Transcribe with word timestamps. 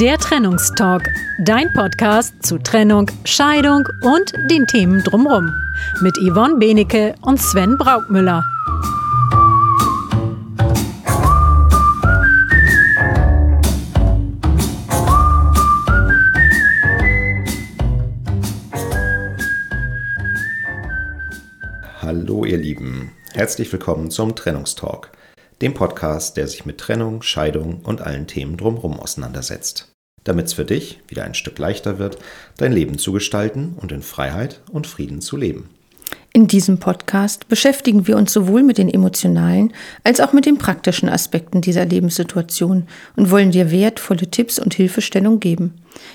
Der 0.00 0.18
Trennungstalk, 0.18 1.08
dein 1.38 1.72
Podcast 1.72 2.34
zu 2.42 2.58
Trennung, 2.58 3.08
Scheidung 3.24 3.86
und 4.02 4.32
den 4.50 4.66
Themen 4.66 5.04
drumherum. 5.04 5.54
Mit 6.00 6.16
Yvonne 6.16 6.56
Benecke 6.56 7.14
und 7.22 7.40
Sven 7.40 7.78
Braukmüller. 7.78 8.44
Hallo 22.02 22.44
ihr 22.44 22.58
Lieben, 22.58 23.12
herzlich 23.32 23.72
willkommen 23.72 24.10
zum 24.10 24.34
Trennungstalk 24.34 25.12
dem 25.62 25.74
Podcast, 25.74 26.36
der 26.36 26.48
sich 26.48 26.66
mit 26.66 26.78
Trennung, 26.78 27.22
Scheidung 27.22 27.80
und 27.84 28.00
allen 28.00 28.26
Themen 28.26 28.56
drumherum 28.56 28.98
auseinandersetzt. 28.98 29.92
Damit 30.24 30.46
es 30.46 30.54
für 30.54 30.64
dich 30.64 31.00
wieder 31.06 31.24
ein 31.24 31.34
Stück 31.34 31.58
leichter 31.58 31.98
wird, 31.98 32.18
dein 32.56 32.72
Leben 32.72 32.98
zu 32.98 33.12
gestalten 33.12 33.76
und 33.80 33.92
in 33.92 34.02
Freiheit 34.02 34.62
und 34.72 34.86
Frieden 34.86 35.20
zu 35.20 35.36
leben. 35.36 35.68
In 36.36 36.48
diesem 36.48 36.78
Podcast 36.78 37.48
beschäftigen 37.48 38.08
wir 38.08 38.16
uns 38.16 38.32
sowohl 38.32 38.64
mit 38.64 38.76
den 38.76 38.92
emotionalen 38.92 39.72
als 40.02 40.18
auch 40.18 40.32
mit 40.32 40.46
den 40.46 40.58
praktischen 40.58 41.08
Aspekten 41.08 41.60
dieser 41.60 41.84
Lebenssituation 41.84 42.88
und 43.14 43.30
wollen 43.30 43.52
dir 43.52 43.70
wertvolle 43.70 44.28
Tipps 44.28 44.58
und 44.58 44.74
Hilfestellung 44.74 45.38
geben. 45.38 45.74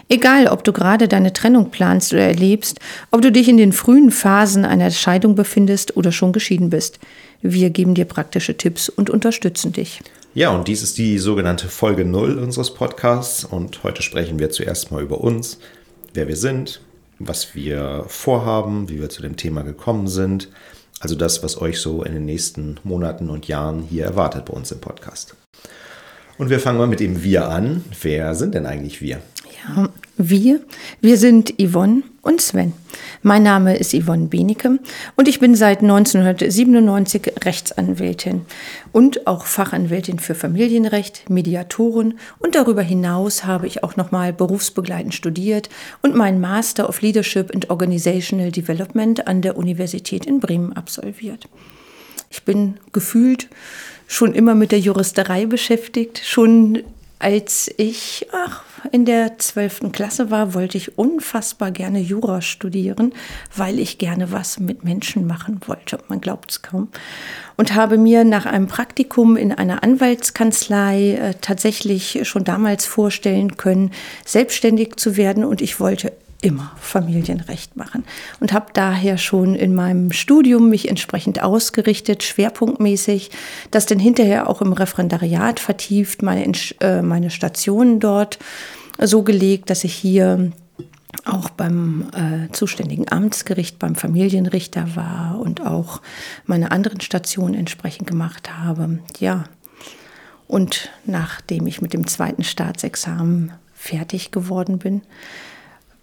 Egal, 0.10 0.48
ob 0.48 0.66
du 0.66 0.74
gerade 0.74 1.08
deine 1.08 1.32
Trennung 1.32 1.72
planst 1.72 2.12
oder 2.12 2.24
erlebst, 2.24 2.80
ob 3.12 3.22
du 3.22 3.32
dich 3.32 3.48
in 3.48 3.56
den 3.56 3.72
frühen 3.72 4.12
Phasen 4.12 4.66
einer 4.66 4.92
Scheidung 4.92 5.36
befindest 5.36 5.96
oder 5.96 6.12
schon 6.12 6.34
geschieden 6.34 6.70
bist. 6.70 7.00
Wir 7.42 7.70
geben 7.70 7.96
dir 7.96 8.06
praktische 8.06 8.58
Tipps 8.58 8.90
und 8.90 9.10
unterstützen 9.10 9.72
dich. 9.72 10.02
Ja, 10.34 10.50
und 10.52 10.68
dies 10.68 10.84
ist 10.84 10.98
die 10.98 11.18
sogenannte 11.18 11.70
Folge 11.70 12.04
0 12.04 12.38
unseres 12.38 12.74
Podcasts 12.74 13.46
und 13.46 13.82
heute 13.84 14.02
sprechen 14.02 14.40
wir 14.40 14.50
zuerst 14.50 14.92
mal 14.92 15.02
über 15.02 15.22
uns, 15.22 15.60
wer 16.14 16.28
wir 16.28 16.36
sind, 16.36 16.82
was 17.18 17.56
wir 17.56 18.04
vorhaben, 18.08 18.90
wie 18.90 19.00
wir 19.00 19.10
zu 19.10 19.22
dem 19.22 19.38
Thema 19.38 19.62
gekommen 19.62 20.08
sind. 20.08 20.50
Also 21.00 21.16
das, 21.16 21.42
was 21.42 21.62
euch 21.62 21.80
so 21.80 22.04
in 22.04 22.14
den 22.14 22.26
nächsten 22.26 22.78
Monaten 22.84 23.30
und 23.30 23.48
Jahren 23.48 23.84
hier 23.84 24.04
erwartet 24.04 24.46
bei 24.46 24.54
uns 24.54 24.72
im 24.72 24.82
Podcast. 24.82 25.36
Und 26.38 26.50
wir 26.50 26.60
fangen 26.60 26.78
mal 26.78 26.88
mit 26.88 27.00
dem 27.00 27.24
Wir 27.24 27.50
an. 27.50 27.84
Wer 28.02 28.36
sind 28.36 28.54
denn 28.54 28.66
eigentlich 28.66 29.02
wir? 29.02 29.22
Ja, 29.68 29.90
wir, 30.18 30.62
wir 31.02 31.18
sind 31.18 31.54
Yvonne 31.60 32.04
und 32.22 32.42
Sven. 32.42 32.74
Mein 33.24 33.44
Name 33.44 33.78
ist 33.78 33.94
Yvonne 33.94 34.28
Benecke 34.28 34.80
und 35.16 35.28
ich 35.28 35.40
bin 35.40 35.56
seit 35.56 35.82
1997 35.82 37.34
Rechtsanwältin 37.44 38.42
und 38.92 39.28
auch 39.28 39.46
Fachanwältin 39.46 40.20
für 40.20 40.36
Familienrecht, 40.36 41.30
Mediatorin 41.30 42.20
und 42.40 42.56
darüber 42.56 42.82
hinaus 42.82 43.46
habe 43.46 43.68
ich 43.68 43.84
auch 43.84 43.96
nochmal 43.96 44.32
berufsbegleitend 44.32 45.14
studiert 45.14 45.70
und 46.02 46.16
meinen 46.16 46.40
Master 46.40 46.88
of 46.88 47.02
Leadership 47.02 47.54
and 47.54 47.70
Organizational 47.70 48.52
Development 48.52 49.28
an 49.28 49.42
der 49.42 49.58
Universität 49.58 50.26
in 50.26 50.40
Bremen 50.40 50.74
absolviert. 50.74 51.48
Ich 52.30 52.44
bin 52.44 52.78
gefühlt 52.94 53.50
schon 54.08 54.34
immer 54.34 54.56
mit 54.56 54.72
der 54.72 54.80
Juristerei 54.80 55.46
beschäftigt, 55.46 56.22
schon 56.24 56.84
als 57.20 57.70
ich 57.78 58.28
ach, 58.32 58.64
in 58.92 59.06
der 59.06 59.38
12. 59.38 59.92
Klasse 59.92 60.32
war, 60.32 60.54
wollte 60.54 60.78
ich 60.78 60.98
unfassbar 60.98 61.72
gerne 61.72 62.00
Jura 62.00 62.42
studieren, 62.42 63.14
weil 63.56 63.80
ich 63.80 63.98
gerne 63.98 64.32
was 64.32 64.60
mit 64.60 64.84
Menschen 64.84 65.28
machen 65.28 65.60
wollte. 65.66 66.00
Man 66.08 66.22
glaubt 66.22 66.52
es 66.52 66.62
kaum. 66.62 66.90
Und 67.58 67.76
habe 67.76 67.98
mir 67.98 68.24
nach 68.24 68.46
einem 68.46 68.68
Praktikum 68.68 69.36
in 69.36 69.52
einer 69.52 69.84
Anwaltskanzlei 69.84 71.14
äh, 71.14 71.34
tatsächlich 71.42 72.20
schon 72.24 72.44
damals 72.44 72.86
vorstellen 72.86 73.58
können, 73.58 73.92
selbstständig 74.26 74.96
zu 74.96 75.18
werden. 75.18 75.44
Und 75.44 75.62
ich 75.62 75.80
wollte 75.80 76.14
immer 76.42 76.72
Familienrecht 76.80 77.76
machen 77.76 78.06
und 78.40 78.54
habe 78.54 78.68
daher 78.74 79.18
schon 79.18 79.56
in 79.56 79.76
meinem 79.76 80.14
Studium 80.14 80.70
mich 80.70 80.88
entsprechend 80.88 81.44
ausgerichtet, 81.44 82.24
schwerpunktmäßig, 82.24 83.32
das 83.72 83.86
dann 83.86 84.00
hinterher 84.00 84.50
auch 84.50 84.62
im 84.62 84.72
Referendariat 84.72 85.60
vertieft, 85.60 86.22
meine, 86.22 86.52
äh, 86.80 87.02
meine 87.02 87.30
Stationen 87.30 88.00
dort 88.00 88.40
so 88.98 89.24
gelegt, 89.24 89.70
dass 89.70 89.84
ich 89.84 89.94
hier 89.94 90.52
auch 91.26 91.50
beim 91.50 92.10
äh, 92.14 92.52
zuständigen 92.52 93.12
Amtsgericht, 93.12 93.80
beim 93.80 93.96
Familienrichter 93.96 94.96
war 94.96 95.40
und 95.40 95.66
auch 95.66 96.02
meine 96.46 96.72
anderen 96.72 97.02
Stationen 97.02 97.56
entsprechend 97.56 98.08
gemacht 98.08 98.58
habe. 98.58 99.00
Ja, 99.20 99.46
und 100.48 100.90
nachdem 101.06 101.68
ich 101.68 101.82
mit 101.82 101.94
dem 101.94 102.08
zweiten 102.08 102.44
Staatsexamen 102.44 103.52
fertig 103.74 104.32
geworden 104.32 104.80
bin, 104.80 105.02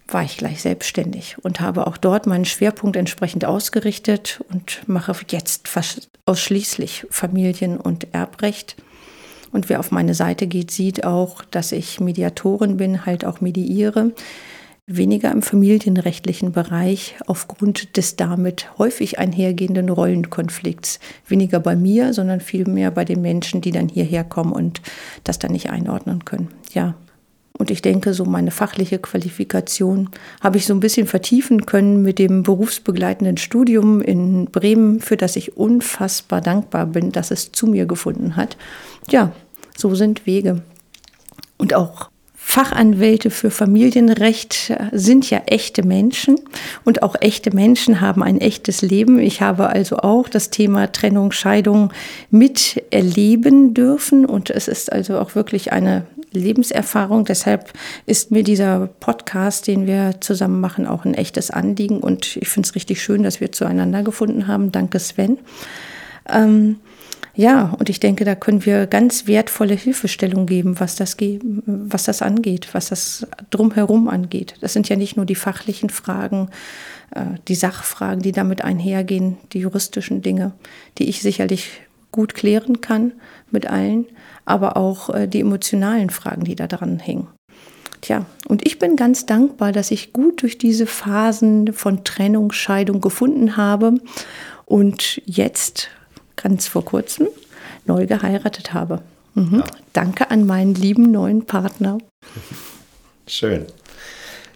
war 0.09 0.22
ich 0.22 0.37
gleich 0.37 0.62
selbstständig 0.62 1.37
und 1.43 1.61
habe 1.61 1.87
auch 1.87 1.97
dort 1.97 2.27
meinen 2.27 2.44
Schwerpunkt 2.44 2.97
entsprechend 2.97 3.44
ausgerichtet 3.44 4.41
und 4.50 4.83
mache 4.87 5.15
jetzt 5.31 5.69
fast 5.69 6.09
ausschließlich 6.27 7.06
Familien- 7.11 7.78
und 7.78 8.15
Erbrecht. 8.15 8.77
Und 9.53 9.69
wer 9.69 9.81
auf 9.81 9.91
meine 9.91 10.15
Seite 10.15 10.47
geht, 10.47 10.71
sieht 10.71 11.05
auch, 11.05 11.43
dass 11.43 11.72
ich 11.72 12.00
Mediatorin 12.00 12.77
bin, 12.77 13.06
halt 13.06 13.25
auch 13.25 13.41
mediiere. 13.41 14.12
Weniger 14.89 15.33
im 15.33 15.43
familienrechtlichen 15.43 16.53
Bereich 16.53 17.16
aufgrund 17.27 17.97
des 17.97 18.15
damit 18.15 18.78
häufig 18.78 19.19
einhergehenden 19.19 19.89
Rollenkonflikts. 19.89 21.00
Weniger 21.27 21.59
bei 21.59 21.75
mir, 21.75 22.12
sondern 22.12 22.41
vielmehr 22.41 22.93
bei 22.93 23.05
den 23.05 23.21
Menschen, 23.21 23.61
die 23.61 23.72
dann 23.72 23.89
hierher 23.89 24.22
kommen 24.22 24.53
und 24.53 24.81
das 25.25 25.41
dann 25.41 25.50
nicht 25.50 25.71
einordnen 25.71 26.25
können. 26.25 26.50
Ja, 26.72 26.95
und 27.59 27.71
ich 27.71 27.83
denke, 27.83 28.12
so 28.12 28.25
meine 28.25 28.50
fachliche 28.50 28.99
Qualifikation 28.99 30.11
habe 30.41 30.59
ich 30.59 30.67
so 30.67 30.75
ein 30.75 30.81
bisschen 30.81 31.06
vertiefen 31.06 31.67
können 31.67 32.03
mit 32.03 32.19
dem 32.19 32.43
berufsbegleitenden 32.43 33.37
Studium 33.37 34.03
in 34.03 34.47
Bremen, 34.47 35.00
für 35.00 35.17
das 35.17 35.37
ich 35.37 35.56
unfassbar 35.56 36.41
dankbar 36.41 36.87
bin, 36.87 37.12
dass 37.12 37.31
es 37.31 37.53
zu 37.53 37.66
mir 37.66 37.87
gefunden 37.87 38.37
hat. 38.37 38.56
Ja, 39.11 39.33
so 39.77 39.95
sind 39.95 40.27
Wege. 40.27 40.62
Und 41.56 41.75
auch 41.75 42.11
Fachanwälte 42.34 43.31
für 43.31 43.50
Familienrecht 43.50 44.72
sind 44.93 45.28
ja 45.28 45.43
echte 45.47 45.83
Menschen 45.83 46.37
und 46.84 47.03
auch 47.03 47.16
echte 47.21 47.55
Menschen 47.55 48.00
haben 48.00 48.22
ein 48.22 48.41
echtes 48.41 48.83
Leben. 48.83 49.19
Ich 49.19 49.43
habe 49.43 49.69
also 49.69 49.97
auch 49.97 50.28
das 50.28 50.50
Thema 50.50 50.93
Trennung, 50.93 51.33
Scheidung 51.33 51.93
miterleben 52.31 53.75
dürfen 53.75 54.25
und 54.25 54.50
es 54.50 54.69
ist 54.69 54.93
also 54.93 55.19
auch 55.19 55.34
wirklich 55.34 55.72
eine 55.72 56.06
Lebenserfahrung. 56.38 57.24
Deshalb 57.24 57.72
ist 58.06 58.30
mir 58.30 58.42
dieser 58.42 58.86
Podcast, 58.86 59.66
den 59.66 59.86
wir 59.86 60.20
zusammen 60.20 60.60
machen, 60.60 60.86
auch 60.86 61.04
ein 61.04 61.14
echtes 61.14 61.50
Anliegen 61.50 62.00
und 62.00 62.36
ich 62.36 62.48
finde 62.48 62.69
es 62.69 62.74
richtig 62.74 63.02
schön, 63.02 63.22
dass 63.22 63.41
wir 63.41 63.52
zueinander 63.52 64.02
gefunden 64.02 64.47
haben. 64.47 64.72
Danke, 64.72 64.98
Sven. 64.98 65.38
Ähm, 66.28 66.76
ja, 67.36 67.74
und 67.78 67.91
ich 67.91 68.00
denke, 68.00 68.24
da 68.24 68.34
können 68.34 68.64
wir 68.64 68.86
ganz 68.86 69.26
wertvolle 69.26 69.74
Hilfestellung 69.74 70.47
geben, 70.47 70.80
was 70.80 70.97
das, 70.97 71.19
was 71.66 72.04
das 72.04 72.22
angeht, 72.22 72.68
was 72.72 72.88
das 72.88 73.26
drumherum 73.50 74.08
angeht. 74.08 74.54
Das 74.62 74.72
sind 74.72 74.88
ja 74.88 74.97
nicht 74.97 75.18
nur 75.18 75.26
die 75.26 75.34
fachlichen 75.34 75.91
Fragen, 75.91 76.48
äh, 77.10 77.24
die 77.47 77.54
Sachfragen, 77.54 78.22
die 78.22 78.32
damit 78.32 78.64
einhergehen, 78.64 79.36
die 79.53 79.60
juristischen 79.60 80.22
Dinge, 80.22 80.53
die 80.97 81.10
ich 81.10 81.20
sicherlich 81.20 81.68
gut 82.16 82.34
klären 82.34 82.81
kann 82.81 83.12
mit 83.50 83.69
allen, 83.69 84.06
aber 84.44 84.77
auch 84.77 85.10
äh, 85.10 85.28
die 85.28 85.41
emotionalen 85.41 86.10
Fragen, 86.10 86.44
die 86.44 86.56
da 86.56 86.66
dran 86.66 86.99
hängen. 86.99 87.28
Tja, 88.00 88.27
und 88.49 88.66
ich 88.66 88.78
bin 88.78 88.97
ganz 88.97 89.27
dankbar, 89.27 89.72
dass 89.72 89.91
ich 89.91 90.12
gut 90.12 90.43
durch 90.43 90.59
diese 90.59 90.87
Phasen 90.87 91.72
von 91.72 92.04
Trennung, 92.04 92.53
Scheidung 92.53 93.00
gefunden 93.00 93.56
habe 93.56 93.94
und 94.65 95.22
jetzt 95.25 95.88
ganz 96.37 96.66
vor 96.66 96.84
kurzem 96.84 97.28
neu 97.87 98.06
geheiratet 98.06 98.75
habe. 98.75 99.03
Mhm. 99.34 99.59
Ja. 99.60 99.65
Danke 99.92 100.30
an 100.30 100.47
meinen 100.47 100.74
lieben 100.74 101.10
neuen 101.10 101.47
Partner. 101.47 101.98
Schön. 103.27 103.66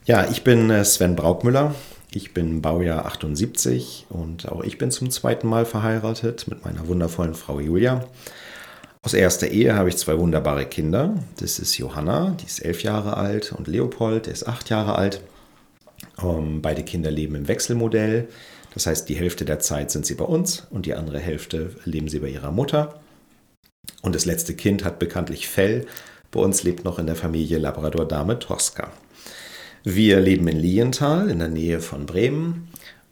Ja, 0.04 0.28
ich 0.30 0.44
bin 0.44 0.70
äh, 0.70 0.84
Sven 0.84 1.16
Braukmüller. 1.16 1.74
Ich 2.12 2.34
bin 2.34 2.60
Baujahr 2.60 3.06
78 3.06 4.06
und 4.08 4.48
auch 4.48 4.64
ich 4.64 4.78
bin 4.78 4.90
zum 4.90 5.10
zweiten 5.10 5.46
Mal 5.46 5.64
verheiratet 5.64 6.48
mit 6.48 6.64
meiner 6.64 6.88
wundervollen 6.88 7.34
Frau 7.34 7.60
Julia. 7.60 8.04
Aus 9.02 9.14
erster 9.14 9.46
Ehe 9.46 9.76
habe 9.76 9.90
ich 9.90 9.96
zwei 9.96 10.18
wunderbare 10.18 10.66
Kinder. 10.66 11.14
Das 11.38 11.60
ist 11.60 11.78
Johanna, 11.78 12.36
die 12.40 12.46
ist 12.46 12.64
elf 12.64 12.82
Jahre 12.82 13.16
alt, 13.16 13.52
und 13.52 13.68
Leopold, 13.68 14.26
der 14.26 14.32
ist 14.32 14.48
acht 14.48 14.70
Jahre 14.70 14.96
alt. 14.96 15.20
Ähm, 16.20 16.60
beide 16.62 16.82
Kinder 16.82 17.12
leben 17.12 17.36
im 17.36 17.46
Wechselmodell. 17.46 18.28
Das 18.74 18.86
heißt, 18.86 19.08
die 19.08 19.14
Hälfte 19.14 19.44
der 19.44 19.60
Zeit 19.60 19.92
sind 19.92 20.04
sie 20.04 20.14
bei 20.16 20.24
uns 20.24 20.66
und 20.70 20.86
die 20.86 20.94
andere 20.94 21.20
Hälfte 21.20 21.76
leben 21.84 22.08
sie 22.08 22.18
bei 22.18 22.28
ihrer 22.28 22.50
Mutter. 22.50 23.00
Und 24.02 24.16
das 24.16 24.24
letzte 24.24 24.54
Kind 24.54 24.84
hat 24.84 24.98
bekanntlich 24.98 25.48
Fell. 25.48 25.86
Bei 26.32 26.40
uns 26.40 26.64
lebt 26.64 26.84
noch 26.84 26.98
in 26.98 27.06
der 27.06 27.16
Familie 27.16 27.58
Labrador-Dame 27.58 28.40
Tosca. 28.40 28.90
Wir 29.82 30.20
leben 30.20 30.48
in 30.48 30.58
Lienthal 30.58 31.30
in 31.30 31.38
der 31.38 31.48
Nähe 31.48 31.80
von 31.80 32.06
Bremen. 32.06 32.68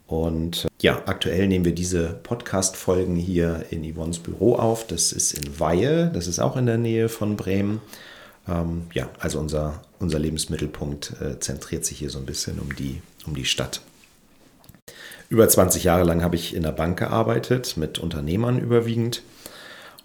Und 0.07 0.65
äh, 0.65 0.67
ja, 0.81 1.01
aktuell 1.05 1.47
nehmen 1.47 1.65
wir 1.65 1.75
diese 1.75 2.19
Podcast-Folgen 2.23 3.15
hier 3.15 3.65
in 3.69 3.83
Yvonnes 3.83 4.19
Büro 4.19 4.55
auf. 4.55 4.87
Das 4.87 5.11
ist 5.11 5.33
in 5.33 5.59
Weihe, 5.59 6.11
das 6.13 6.27
ist 6.27 6.39
auch 6.39 6.57
in 6.57 6.65
der 6.65 6.77
Nähe 6.77 7.09
von 7.09 7.37
Bremen. 7.37 7.81
Ähm, 8.47 8.83
ja, 8.93 9.09
also 9.19 9.39
unser 9.39 9.81
unser 9.99 10.19
Lebensmittelpunkt 10.19 11.13
äh, 11.21 11.39
zentriert 11.39 11.85
sich 11.85 11.99
hier 11.99 12.09
so 12.09 12.19
ein 12.19 12.25
bisschen 12.25 12.59
um 12.59 12.75
die, 12.75 13.01
um 13.27 13.35
die 13.35 13.45
Stadt. 13.45 13.81
Über 15.29 15.47
20 15.47 15.83
Jahre 15.83 16.05
lang 16.05 16.23
habe 16.23 16.35
ich 16.35 16.55
in 16.55 16.63
der 16.63 16.71
Bank 16.71 16.97
gearbeitet, 16.97 17.77
mit 17.77 17.99
Unternehmern 17.99 18.57
überwiegend. 18.57 19.21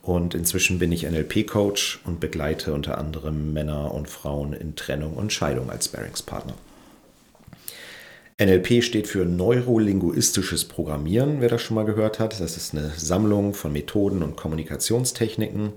Und 0.04 0.34
inzwischen 0.34 0.78
bin 0.78 0.92
ich 0.92 1.04
NLP-Coach 1.04 2.00
und 2.04 2.20
begleite 2.20 2.74
unter 2.74 2.98
anderem 2.98 3.54
Männer 3.54 3.94
und 3.94 4.10
Frauen 4.10 4.52
in 4.52 4.76
Trennung 4.76 5.14
und 5.14 5.32
Scheidung 5.32 5.70
als 5.70 5.86
Sparingspartner. 5.86 6.54
NLP 8.38 8.82
steht 8.84 9.08
für 9.08 9.24
neurolinguistisches 9.24 10.66
Programmieren, 10.66 11.40
wer 11.40 11.48
das 11.48 11.62
schon 11.62 11.76
mal 11.76 11.86
gehört 11.86 12.18
hat. 12.18 12.38
Das 12.38 12.58
ist 12.58 12.74
eine 12.74 12.90
Sammlung 12.90 13.54
von 13.54 13.72
Methoden 13.72 14.22
und 14.22 14.36
Kommunikationstechniken, 14.36 15.72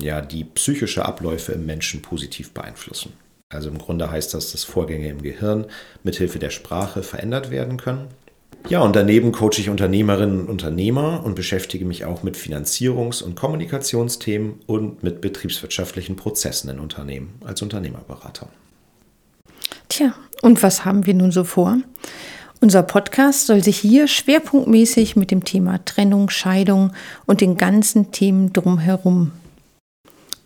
ja, 0.00 0.22
die 0.22 0.42
psychische 0.42 1.04
Abläufe 1.04 1.52
im 1.52 1.66
Menschen 1.66 2.02
positiv 2.02 2.50
beeinflussen. 2.50 3.12
Also 3.48 3.68
im 3.68 3.78
Grunde 3.78 4.10
heißt 4.10 4.34
das, 4.34 4.50
dass 4.50 4.64
Vorgänge 4.64 5.08
im 5.08 5.22
Gehirn 5.22 5.66
mithilfe 6.02 6.40
der 6.40 6.50
Sprache 6.50 7.04
verändert 7.04 7.52
werden 7.52 7.76
können 7.76 8.08
ja, 8.68 8.80
und 8.80 8.96
daneben 8.96 9.30
coache 9.30 9.58
ich 9.58 9.70
Unternehmerinnen 9.70 10.40
und 10.40 10.48
Unternehmer 10.48 11.22
und 11.24 11.36
beschäftige 11.36 11.84
mich 11.84 12.04
auch 12.04 12.24
mit 12.24 12.36
Finanzierungs- 12.36 13.22
und 13.22 13.36
Kommunikationsthemen 13.36 14.56
und 14.66 15.04
mit 15.04 15.20
betriebswirtschaftlichen 15.20 16.16
Prozessen 16.16 16.70
in 16.70 16.80
Unternehmen 16.80 17.34
als 17.44 17.62
Unternehmerberater. 17.62 18.48
Tja, 19.88 20.14
und 20.42 20.64
was 20.64 20.84
haben 20.84 21.06
wir 21.06 21.14
nun 21.14 21.30
so 21.30 21.44
vor? 21.44 21.78
Unser 22.60 22.82
Podcast 22.82 23.46
soll 23.46 23.62
sich 23.62 23.78
hier 23.78 24.08
schwerpunktmäßig 24.08 25.14
mit 25.14 25.30
dem 25.30 25.44
Thema 25.44 25.84
Trennung, 25.84 26.28
Scheidung 26.28 26.92
und 27.26 27.40
den 27.40 27.56
ganzen 27.56 28.10
Themen 28.10 28.52
drumherum 28.52 29.30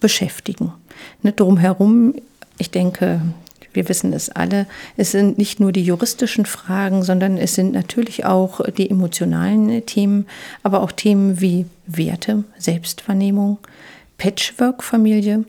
beschäftigen. 0.00 0.74
Ne, 1.22 1.32
drumherum, 1.32 2.14
ich 2.58 2.70
denke, 2.70 3.22
wir 3.72 3.88
wissen 3.88 4.12
es 4.12 4.28
alle, 4.28 4.66
es 4.96 5.12
sind 5.12 5.38
nicht 5.38 5.60
nur 5.60 5.72
die 5.72 5.84
juristischen 5.84 6.46
Fragen, 6.46 7.02
sondern 7.02 7.38
es 7.38 7.54
sind 7.54 7.72
natürlich 7.72 8.24
auch 8.24 8.60
die 8.70 8.90
emotionalen 8.90 9.84
Themen, 9.86 10.26
aber 10.62 10.82
auch 10.82 10.92
Themen 10.92 11.40
wie 11.40 11.66
Werte, 11.86 12.44
Selbstwahrnehmung, 12.58 13.58
Patchwork-Familie, 14.18 15.44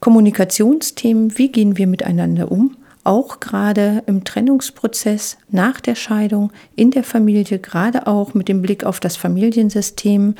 Kommunikationsthemen, 0.00 1.38
wie 1.38 1.50
gehen 1.50 1.76
wir 1.76 1.86
miteinander 1.86 2.52
um, 2.52 2.76
auch 3.04 3.40
gerade 3.40 4.02
im 4.06 4.24
Trennungsprozess 4.24 5.36
nach 5.50 5.80
der 5.80 5.94
Scheidung 5.94 6.52
in 6.74 6.90
der 6.90 7.04
Familie, 7.04 7.58
gerade 7.58 8.06
auch 8.06 8.34
mit 8.34 8.48
dem 8.48 8.62
Blick 8.62 8.84
auf 8.84 8.98
das 8.98 9.16
Familiensystem. 9.16 10.34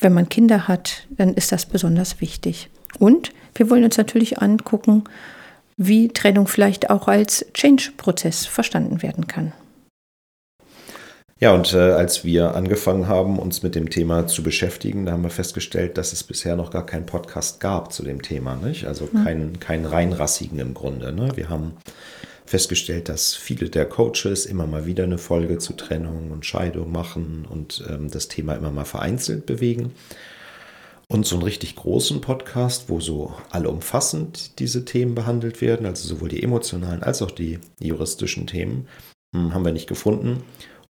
Wenn 0.00 0.12
man 0.12 0.28
Kinder 0.28 0.68
hat, 0.68 1.06
dann 1.10 1.34
ist 1.34 1.50
das 1.50 1.66
besonders 1.66 2.20
wichtig. 2.20 2.68
Und 2.98 3.32
wir 3.54 3.70
wollen 3.70 3.84
uns 3.84 3.96
natürlich 3.96 4.40
angucken, 4.40 5.04
wie 5.78 6.08
Trennung 6.08 6.46
vielleicht 6.46 6.90
auch 6.90 7.08
als 7.08 7.46
Change-Prozess 7.54 8.44
verstanden 8.44 9.00
werden 9.00 9.26
kann. 9.26 9.52
Ja, 11.40 11.54
und 11.54 11.72
äh, 11.72 11.78
als 11.78 12.24
wir 12.24 12.56
angefangen 12.56 13.06
haben, 13.06 13.38
uns 13.38 13.62
mit 13.62 13.76
dem 13.76 13.90
Thema 13.90 14.26
zu 14.26 14.42
beschäftigen, 14.42 15.06
da 15.06 15.12
haben 15.12 15.22
wir 15.22 15.30
festgestellt, 15.30 15.96
dass 15.96 16.12
es 16.12 16.24
bisher 16.24 16.56
noch 16.56 16.72
gar 16.72 16.84
keinen 16.84 17.06
Podcast 17.06 17.60
gab 17.60 17.92
zu 17.92 18.02
dem 18.02 18.22
Thema. 18.22 18.56
Nicht? 18.56 18.86
Also 18.86 19.08
mhm. 19.10 19.24
keinen 19.24 19.60
kein 19.60 19.84
reinrassigen 19.84 20.58
im 20.58 20.74
Grunde. 20.74 21.12
Ne? 21.12 21.30
Wir 21.36 21.48
haben 21.48 21.76
festgestellt, 22.44 23.08
dass 23.08 23.34
viele 23.34 23.70
der 23.70 23.84
Coaches 23.84 24.46
immer 24.46 24.66
mal 24.66 24.84
wieder 24.84 25.04
eine 25.04 25.18
Folge 25.18 25.58
zu 25.58 25.74
Trennung 25.74 26.32
und 26.32 26.44
Scheidung 26.44 26.90
machen 26.90 27.46
und 27.48 27.84
ähm, 27.88 28.10
das 28.10 28.26
Thema 28.26 28.54
immer 28.54 28.72
mal 28.72 28.84
vereinzelt 28.84 29.46
bewegen. 29.46 29.92
Und 31.10 31.26
so 31.26 31.36
einen 31.36 31.44
richtig 31.44 31.74
großen 31.76 32.20
Podcast, 32.20 32.90
wo 32.90 33.00
so 33.00 33.34
allumfassend 33.50 34.58
diese 34.58 34.84
Themen 34.84 35.14
behandelt 35.14 35.62
werden, 35.62 35.86
also 35.86 36.06
sowohl 36.06 36.28
die 36.28 36.42
emotionalen 36.42 37.02
als 37.02 37.22
auch 37.22 37.30
die 37.30 37.58
juristischen 37.80 38.46
Themen, 38.46 38.88
hm, 39.34 39.54
haben 39.54 39.64
wir 39.64 39.72
nicht 39.72 39.88
gefunden. 39.88 40.42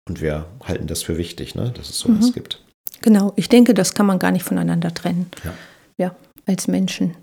Und 0.07 0.21
wir 0.21 0.47
halten 0.63 0.87
das 0.87 1.03
für 1.03 1.17
wichtig, 1.17 1.53
ne, 1.53 1.71
dass 1.75 1.89
es 1.89 1.99
sowas 1.99 2.29
mhm. 2.29 2.33
gibt. 2.33 2.63
Genau, 3.01 3.33
ich 3.35 3.49
denke, 3.49 3.73
das 3.73 3.93
kann 3.93 4.05
man 4.05 4.17
gar 4.17 4.31
nicht 4.31 4.43
voneinander 4.43 4.93
trennen. 4.93 5.29
Ja. 5.43 5.53
ja, 5.97 6.15
als 6.47 6.67
Menschen 6.67 7.15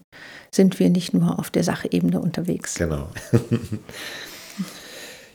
sind 0.52 0.79
wir 0.79 0.88
nicht 0.88 1.14
nur 1.14 1.38
auf 1.38 1.50
der 1.50 1.64
Sachebene 1.64 2.20
unterwegs. 2.20 2.75
Genau. 2.75 3.08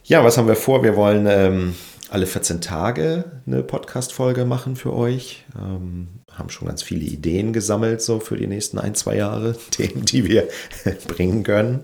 ja, 0.05 0.23
was 0.23 0.37
haben 0.37 0.47
wir 0.47 0.55
vor? 0.55 0.83
Wir 0.83 0.95
wollen 0.95 1.25
ähm, 1.27 1.75
alle 2.09 2.25
14 2.25 2.61
Tage 2.61 3.25
eine 3.45 3.63
Podcast-Folge 3.63 4.45
machen 4.45 4.75
für 4.75 4.93
euch. 4.93 5.45
Ähm, 5.57 6.07
haben 6.31 6.49
schon 6.49 6.67
ganz 6.67 6.81
viele 6.83 7.05
Ideen 7.05 7.53
gesammelt, 7.53 8.01
so 8.01 8.19
für 8.19 8.37
die 8.37 8.47
nächsten 8.47 8.79
ein, 8.79 8.95
zwei 8.95 9.15
Jahre, 9.15 9.55
Themen, 9.71 10.05
die 10.05 10.25
wir 10.25 10.47
bringen 11.07 11.43
können. 11.43 11.83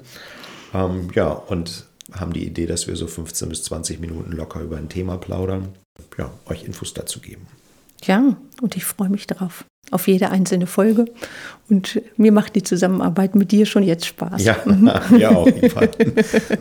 Ähm, 0.74 1.10
ja, 1.14 1.30
und 1.30 1.86
haben 2.12 2.34
die 2.34 2.46
Idee, 2.46 2.66
dass 2.66 2.88
wir 2.88 2.96
so 2.96 3.08
15 3.08 3.50
bis 3.50 3.64
20 3.64 4.00
Minuten 4.00 4.32
locker 4.32 4.62
über 4.62 4.78
ein 4.78 4.90
Thema 4.90 5.18
plaudern. 5.18 5.70
Ja, 6.18 6.32
euch 6.46 6.64
Infos 6.64 6.94
dazu 6.94 7.20
geben. 7.20 7.48
Ja, 8.06 8.36
und 8.62 8.76
ich 8.76 8.86
freue 8.86 9.10
mich 9.10 9.28
darauf, 9.28 9.66
auf 9.92 10.08
jede 10.08 10.30
einzelne 10.30 10.68
Folge. 10.68 11.06
Und 11.70 12.02
mir 12.18 12.32
macht 12.32 12.56
die 12.56 12.64
Zusammenarbeit 12.64 13.36
mit 13.36 13.52
dir 13.52 13.66
schon 13.66 13.84
jetzt 13.84 14.06
Spaß. 14.06 14.44
Ja, 14.44 14.58
ja 15.18 15.30
auf 15.30 15.48
jeden 15.48 15.70
Fall. 15.70 15.90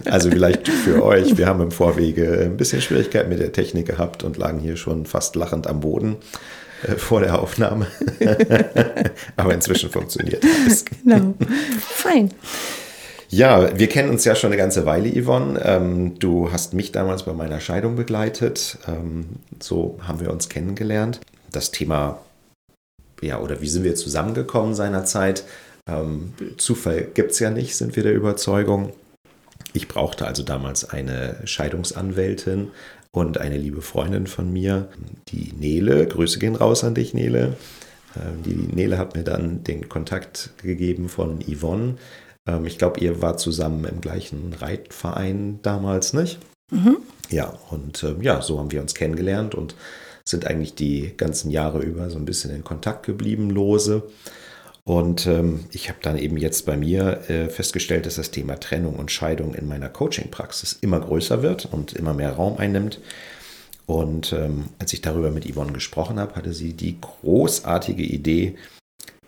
Also 0.07 0.31
vielleicht 0.31 0.69
für 0.69 1.05
euch, 1.05 1.37
wir 1.37 1.47
haben 1.47 1.61
im 1.61 1.71
Vorwege 1.71 2.41
ein 2.45 2.57
bisschen 2.57 2.81
Schwierigkeiten 2.81 3.29
mit 3.29 3.41
der 3.41 3.53
Technik 3.53 3.87
gehabt 3.87 4.25
und 4.25 4.39
lagen 4.39 4.59
hier 4.59 4.77
schon 4.77 5.07
fast 5.07 5.37
lachend 5.37 5.67
am 5.67 5.81
Boden 5.81 6.17
äh, 6.83 6.93
vor 6.93 7.21
der 7.21 7.39
Aufnahme. 7.39 7.87
Aber 9.37 9.53
inzwischen 9.53 9.91
funktioniert 9.91 10.43
alles. 10.45 10.85
Genau. 11.03 11.35
Fein. 11.81 12.31
Ja, 13.29 13.77
wir 13.77 13.89
kennen 13.89 14.11
uns 14.11 14.25
ja 14.25 14.37
schon 14.37 14.53
eine 14.53 14.57
ganze 14.57 14.87
Weile, 14.87 15.11
Yvonne. 15.11 15.61
Ähm, 15.65 16.19
du 16.21 16.53
hast 16.53 16.73
mich 16.73 16.93
damals 16.93 17.25
bei 17.25 17.33
meiner 17.33 17.59
Scheidung 17.59 17.97
begleitet. 17.97 18.79
Ähm, 18.87 19.27
so 19.61 19.99
haben 20.07 20.21
wir 20.21 20.31
uns 20.31 20.49
kennengelernt. 20.49 21.21
Das 21.55 21.71
Thema, 21.71 22.21
ja, 23.21 23.41
oder 23.41 23.61
wie 23.61 23.69
sind 23.69 23.85
wir 23.85 23.95
zusammengekommen 23.95 24.75
seinerzeit? 24.75 25.45
Ähm, 25.89 26.35
Zufall 26.57 27.09
gibt 27.15 27.33
es 27.33 27.39
ja 27.39 27.51
nicht, 27.51 27.77
sind 27.77 27.97
wir 27.97 28.03
der 28.03 28.15
Überzeugung. 28.15 28.93
Ich 29.73 29.89
brauchte 29.89 30.27
also 30.27 30.43
damals 30.43 30.89
eine 30.89 31.41
Scheidungsanwältin, 31.45 32.71
und 33.15 33.39
eine 33.39 33.57
liebe 33.57 33.81
Freundin 33.81 34.27
von 34.27 34.53
mir, 34.53 34.89
die 35.29 35.53
Nele. 35.53 36.07
Grüße 36.07 36.41
gehen 36.41 36.57
raus 36.57 36.83
an 36.83 36.95
dich, 36.95 37.15
Nele. 37.15 37.57
Ähm, 38.17 38.43
die 38.45 38.55
Nele 38.55 38.99
hat 38.99 39.15
mir 39.15 39.23
dann 39.23 39.63
den 39.63 39.89
Kontakt 39.89 40.51
gegeben 40.61 41.09
von 41.09 41.41
Yvonne. 41.41 41.95
Ähm, 42.47 42.67
ich 42.67 42.77
glaube, 42.77 42.99
ihr 43.01 43.23
war 43.23 43.37
zusammen 43.37 43.85
im 43.85 44.01
gleichen 44.01 44.53
Reitverein 44.53 45.61
damals, 45.63 46.13
nicht? 46.13 46.41
Mhm. 46.73 46.97
Ja, 47.31 47.57
und 47.71 48.03
ähm, 48.03 48.21
ja, 48.21 48.43
so 48.43 48.59
haben 48.59 48.73
wir 48.73 48.81
uns 48.81 48.95
kennengelernt 48.95 49.55
und 49.55 49.77
sind 50.27 50.47
eigentlich 50.47 50.75
die 50.75 51.15
ganzen 51.17 51.51
Jahre 51.51 51.81
über 51.83 52.11
so 52.11 52.17
ein 52.17 52.25
bisschen 52.25 52.55
in 52.55 52.65
Kontakt 52.65 53.05
geblieben, 53.05 53.51
lose. 53.51 54.03
Und 54.85 55.27
ähm, 55.27 55.65
ich 55.71 55.89
habe 55.89 55.99
dann 56.03 56.19
eben 56.19 56.37
jetzt 56.37 56.67
bei 56.67 56.77
mir 56.77 57.29
äh, 57.31 57.49
festgestellt, 57.49 58.05
dass 58.05 58.17
das 58.17 58.31
Thema 58.31 58.61
Trennung 58.61 58.97
und 58.97 59.11
Scheidung 59.11 59.55
in 59.55 59.67
meiner 59.67 59.89
Coaching-Praxis 59.89 60.79
immer 60.81 61.01
größer 61.01 61.43
wird 61.43 61.67
und 61.67 61.95
immer 61.95 62.13
mehr 62.13 62.33
Raum 62.33 62.59
einnimmt. 62.59 63.01
Und 63.87 64.33
ähm, 64.33 64.67
als 64.79 64.93
ich 64.93 65.01
darüber 65.01 65.31
mit 65.31 65.51
Yvonne 65.51 65.73
gesprochen 65.73 66.19
habe, 66.19 66.35
hatte 66.37 66.53
sie 66.53 66.75
die 66.75 67.01
großartige 67.01 68.03
Idee, 68.03 68.57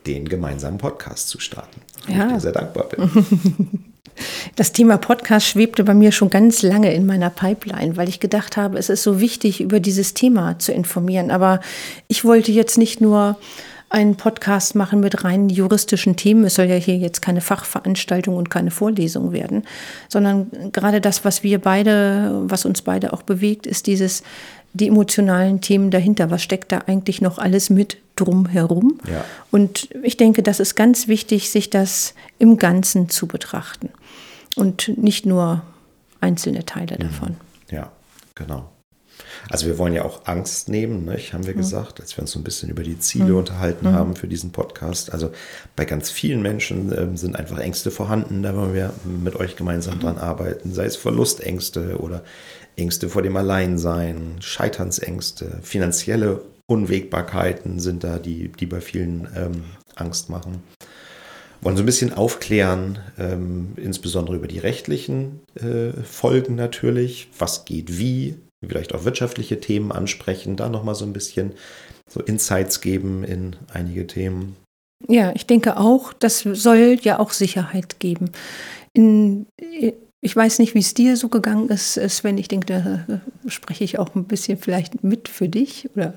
den 0.07 0.29
gemeinsamen 0.29 0.79
Podcast 0.79 1.29
zu 1.29 1.41
starten. 1.41 1.81
Ja. 2.07 2.27
Ich 2.27 2.33
dir 2.35 2.41
sehr 2.41 2.53
dankbar 2.53 2.89
bin. 2.89 3.93
Das 4.57 4.73
Thema 4.73 4.97
Podcast 4.97 5.47
schwebte 5.47 5.85
bei 5.85 5.95
mir 5.95 6.13
schon 6.13 6.31
ganz 6.31 6.63
lange 6.63 6.93
in 6.93 7.07
meiner 7.07 7.31
Pipeline, 7.31 7.97
weil 7.97 8.09
ich 8.09 8.21
gedacht 8.21 8.57
habe, 8.57 8.79
es 8.79 8.89
ist 8.89 9.03
so 9.03 9.21
wichtig, 9.21 9.61
über 9.61 9.81
dieses 9.81 10.15
Thema 10.15 10.59
zu 10.59 10.73
informieren. 10.73 11.31
Aber 11.31 11.61
ich 12.09 12.25
wollte 12.25 12.53
jetzt 12.53 12.79
nicht 12.79 13.01
nur 13.01 13.39
einen 13.97 14.17
Podcast 14.17 14.75
machen 14.75 15.01
mit 15.01 15.25
rein 15.25 15.49
juristischen 15.49 16.17
Themen. 16.17 16.45
Es 16.45 16.57
soll 16.57 16.67
ja 16.67 16.75
hier 16.75 16.99
jetzt 16.99 17.23
keine 17.23 17.41
Fachveranstaltung 17.41 18.37
und 18.37 18.51
keine 18.51 18.71
Vorlesung 18.71 19.33
werden, 19.33 19.65
sondern 20.09 20.51
gerade 20.71 21.01
das, 21.01 21.25
was 21.25 21.43
wir 21.43 21.59
beide, 21.59 22.43
was 22.45 22.67
uns 22.67 22.83
beide 22.83 23.15
auch 23.15 23.23
bewegt, 23.23 23.67
ist 23.67 23.87
dieses, 23.87 24.23
die 24.75 24.89
emotionalen 24.89 25.63
Themen 25.63 25.91
dahinter. 25.91 26.31
Was 26.31 26.43
steckt 26.43 26.73
da 26.73 26.83
eigentlich 26.87 27.23
noch 27.23 27.39
alles 27.39 27.71
mit 27.71 27.97
drumherum? 28.17 29.01
Ja. 29.11 29.25
Und 29.51 29.89
ich 30.03 30.19
denke, 30.19 30.43
das 30.43 30.61
ist 30.61 30.75
ganz 30.75 31.09
wichtig, 31.09 31.51
sich 31.51 31.71
das 31.71 32.15
im 32.39 32.59
Ganzen 32.59 33.09
zu 33.09 33.27
betrachten 33.27 33.89
und 34.57 34.93
nicht 34.99 35.25
nur 35.25 35.63
einzelne 36.21 36.67
Teile 36.67 36.97
mhm. 36.99 37.03
davon. 37.03 37.37
Ja, 37.71 37.91
genau. 38.35 38.69
Also 39.49 39.67
wir 39.67 39.79
wollen 39.79 39.93
ja 39.93 40.05
auch 40.05 40.27
Angst 40.27 40.69
nehmen, 40.69 41.05
nicht, 41.05 41.33
haben 41.33 41.47
wir 41.47 41.55
mhm. 41.55 41.59
gesagt, 41.59 42.01
als 42.01 42.17
wir 42.17 42.23
uns 42.23 42.33
so 42.33 42.39
ein 42.39 42.45
bisschen 42.45 42.69
über 42.69 42.83
die 42.83 42.99
Ziele 42.99 43.33
mhm. 43.33 43.39
unterhalten 43.39 43.89
mhm. 43.89 43.93
haben 43.93 44.17
für 44.17 44.29
diesen 44.29 44.53
Podcast. 44.53 45.13
Also 45.13 45.31
bei 45.75 45.85
ganz 45.85 46.11
vielen 46.11 46.43
Menschen 46.43 46.93
ähm, 46.97 47.17
sind 47.17 47.37
einfach 47.37 47.59
Ängste 47.59 47.91
vorhanden, 47.91 48.43
da 48.43 48.57
wollen 48.57 48.75
wir 48.75 48.93
mit 49.05 49.37
euch 49.37 49.57
gemeinsam 49.57 49.97
mhm. 49.97 50.01
dran 50.01 50.19
arbeiten, 50.19 50.73
sei 50.73 50.87
es 50.87 50.97
Verlustängste 50.97 51.99
oder 51.99 52.23
Ängste 52.77 53.09
vor 53.09 53.23
dem 53.23 53.37
Alleinsein, 53.37 54.37
Scheiternsängste, 54.41 55.61
finanzielle 55.63 56.43
Unwägbarkeiten 56.67 57.79
sind 57.79 58.05
da, 58.05 58.19
die, 58.19 58.49
die 58.49 58.67
bei 58.67 58.81
vielen 58.81 59.29
ähm, 59.37 59.65
Angst 59.95 60.29
machen. 60.29 60.63
wollen 61.61 61.77
so 61.77 61.83
ein 61.83 61.87
bisschen 61.87 62.13
aufklären, 62.13 62.99
ähm, 63.19 63.73
insbesondere 63.77 64.37
über 64.37 64.49
die 64.49 64.59
rechtlichen 64.59 65.41
äh, 65.55 65.93
Folgen 66.03 66.57
natürlich. 66.57 67.29
Was 67.39 67.65
geht 67.65 67.99
wie? 67.99 68.37
Vielleicht 68.65 68.95
auch 68.95 69.05
wirtschaftliche 69.05 69.61
Themen 69.61 69.93
ansprechen, 69.93 70.57
da 70.57 70.69
nochmal 70.69 70.95
so 70.95 71.05
ein 71.05 71.13
bisschen 71.13 71.53
so 72.09 72.21
Insights 72.21 72.81
geben 72.81 73.25
in 73.25 73.57
einige 73.73 74.07
Themen. 74.07 74.57
Ja, 75.09 75.33
ich 75.35 75.47
denke 75.47 75.77
auch, 75.77 76.13
das 76.13 76.41
soll 76.41 76.99
ja 77.03 77.19
auch 77.19 77.33
Sicherheit 77.33 78.01
geben. 78.01 78.31
In, 78.95 79.47
ich 80.23 80.35
weiß 80.35 80.59
nicht, 80.59 80.75
wie 80.75 80.81
es 80.81 80.95
dir 80.95 81.17
so 81.17 81.29
gegangen 81.29 81.69
ist, 81.69 81.95
Sven. 82.09 82.39
Ich 82.39 82.49
denke, 82.49 82.67
da 82.67 83.21
spreche 83.49 83.85
ich 83.85 83.99
auch 83.99 84.15
ein 84.15 84.25
bisschen 84.25 84.59
vielleicht 84.59 85.05
mit 85.05 85.29
für 85.29 85.49
dich 85.49 85.89
oder 85.95 86.15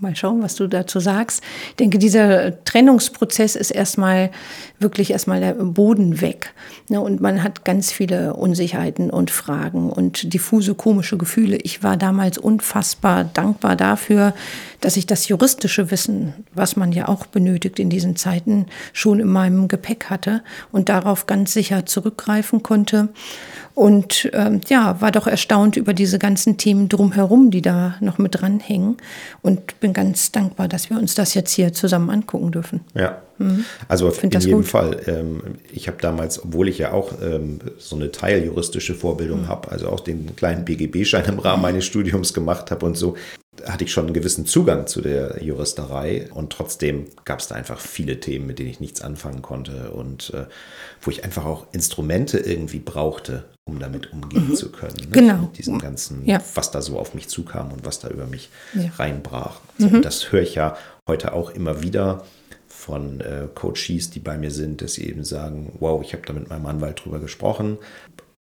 Mal 0.00 0.16
schauen, 0.16 0.42
was 0.42 0.54
du 0.54 0.66
dazu 0.66 0.98
sagst. 0.98 1.42
Ich 1.70 1.76
denke, 1.76 1.98
dieser 1.98 2.64
Trennungsprozess 2.64 3.54
ist 3.54 3.70
erstmal 3.70 4.30
wirklich 4.78 5.10
erstmal 5.10 5.40
der 5.40 5.52
Boden 5.52 6.22
weg. 6.22 6.54
Ne? 6.88 6.98
Und 7.00 7.20
man 7.20 7.42
hat 7.42 7.66
ganz 7.66 7.92
viele 7.92 8.32
Unsicherheiten 8.32 9.10
und 9.10 9.30
Fragen 9.30 9.90
und 9.90 10.32
diffuse 10.32 10.74
komische 10.74 11.18
Gefühle. 11.18 11.58
Ich 11.58 11.82
war 11.82 11.98
damals 11.98 12.38
unfassbar 12.38 13.24
dankbar 13.24 13.76
dafür, 13.76 14.32
dass 14.80 14.96
ich 14.96 15.06
das 15.06 15.28
juristische 15.28 15.90
Wissen, 15.90 16.32
was 16.54 16.76
man 16.76 16.92
ja 16.92 17.08
auch 17.08 17.26
benötigt 17.26 17.78
in 17.78 17.90
diesen 17.90 18.16
Zeiten, 18.16 18.66
schon 18.92 19.20
in 19.20 19.28
meinem 19.28 19.68
Gepäck 19.68 20.06
hatte 20.10 20.42
und 20.72 20.88
darauf 20.88 21.26
ganz 21.26 21.52
sicher 21.52 21.86
zurückgreifen 21.86 22.62
konnte. 22.62 23.08
Und 23.74 24.28
ähm, 24.32 24.60
ja, 24.68 25.00
war 25.00 25.12
doch 25.12 25.26
erstaunt 25.26 25.76
über 25.76 25.94
diese 25.94 26.18
ganzen 26.18 26.56
Themen 26.56 26.88
drumherum, 26.88 27.50
die 27.50 27.62
da 27.62 27.94
noch 28.00 28.18
mit 28.18 28.40
dranhängen. 28.40 28.96
Und 29.42 29.78
bin 29.80 29.92
ganz 29.92 30.32
dankbar, 30.32 30.68
dass 30.68 30.90
wir 30.90 30.98
uns 30.98 31.14
das 31.14 31.34
jetzt 31.34 31.52
hier 31.52 31.72
zusammen 31.72 32.10
angucken 32.10 32.50
dürfen. 32.50 32.80
Ja, 32.94 33.18
mhm. 33.40 33.64
also 33.88 34.08
in 34.08 34.30
jedem 34.30 34.52
gut. 34.58 34.66
Fall. 34.66 35.00
Ähm, 35.06 35.40
ich 35.72 35.88
habe 35.88 35.98
damals, 36.00 36.42
obwohl 36.42 36.68
ich 36.68 36.78
ja 36.78 36.92
auch 36.92 37.12
ähm, 37.22 37.58
so 37.78 37.96
eine 37.96 38.12
teiljuristische 38.12 38.94
Vorbildung 38.94 39.42
mhm. 39.42 39.48
habe, 39.48 39.70
also 39.70 39.88
auch 39.88 40.00
den 40.00 40.36
kleinen 40.36 40.64
BGB-Schein 40.64 41.24
im 41.26 41.38
Rahmen 41.38 41.62
meines 41.62 41.84
Studiums 41.84 42.32
gemacht 42.32 42.70
habe 42.70 42.86
und 42.86 42.96
so, 42.96 43.16
hatte 43.64 43.84
ich 43.84 43.92
schon 43.92 44.06
einen 44.06 44.14
gewissen 44.14 44.46
Zugang 44.46 44.86
zu 44.86 45.00
der 45.00 45.42
Juristerei 45.42 46.28
und 46.32 46.52
trotzdem 46.52 47.06
gab 47.24 47.40
es 47.40 47.48
da 47.48 47.54
einfach 47.54 47.80
viele 47.80 48.20
Themen, 48.20 48.46
mit 48.46 48.58
denen 48.58 48.70
ich 48.70 48.80
nichts 48.80 49.00
anfangen 49.00 49.42
konnte 49.42 49.90
und 49.90 50.32
äh, 50.34 50.44
wo 51.02 51.10
ich 51.10 51.24
einfach 51.24 51.44
auch 51.44 51.66
Instrumente 51.72 52.38
irgendwie 52.38 52.78
brauchte, 52.78 53.44
um 53.64 53.78
damit 53.78 54.12
umgehen 54.12 54.48
mhm. 54.48 54.54
zu 54.54 54.70
können. 54.70 54.94
Nicht? 54.96 55.12
Genau. 55.12 55.38
Mit 55.38 55.58
diesem 55.58 55.78
ganzen, 55.78 56.24
ja. 56.24 56.40
was 56.54 56.70
da 56.70 56.80
so 56.80 56.98
auf 56.98 57.14
mich 57.14 57.28
zukam 57.28 57.72
und 57.72 57.84
was 57.84 58.00
da 58.00 58.08
über 58.08 58.26
mich 58.26 58.50
ja. 58.74 58.90
reinbrach. 58.96 59.60
So, 59.78 59.88
mhm. 59.88 60.02
Das 60.02 60.32
höre 60.32 60.42
ich 60.42 60.54
ja 60.54 60.76
heute 61.06 61.32
auch 61.32 61.50
immer 61.50 61.82
wieder 61.82 62.24
von 62.90 63.20
äh, 63.20 63.46
Coaches, 63.54 64.10
die 64.10 64.18
bei 64.18 64.36
mir 64.36 64.50
sind, 64.50 64.82
dass 64.82 64.94
sie 64.94 65.08
eben 65.08 65.22
sagen, 65.22 65.72
wow, 65.78 66.02
ich 66.02 66.12
habe 66.12 66.26
da 66.26 66.32
mit 66.32 66.50
meinem 66.50 66.66
Anwalt 66.66 67.04
drüber 67.04 67.20
gesprochen 67.20 67.78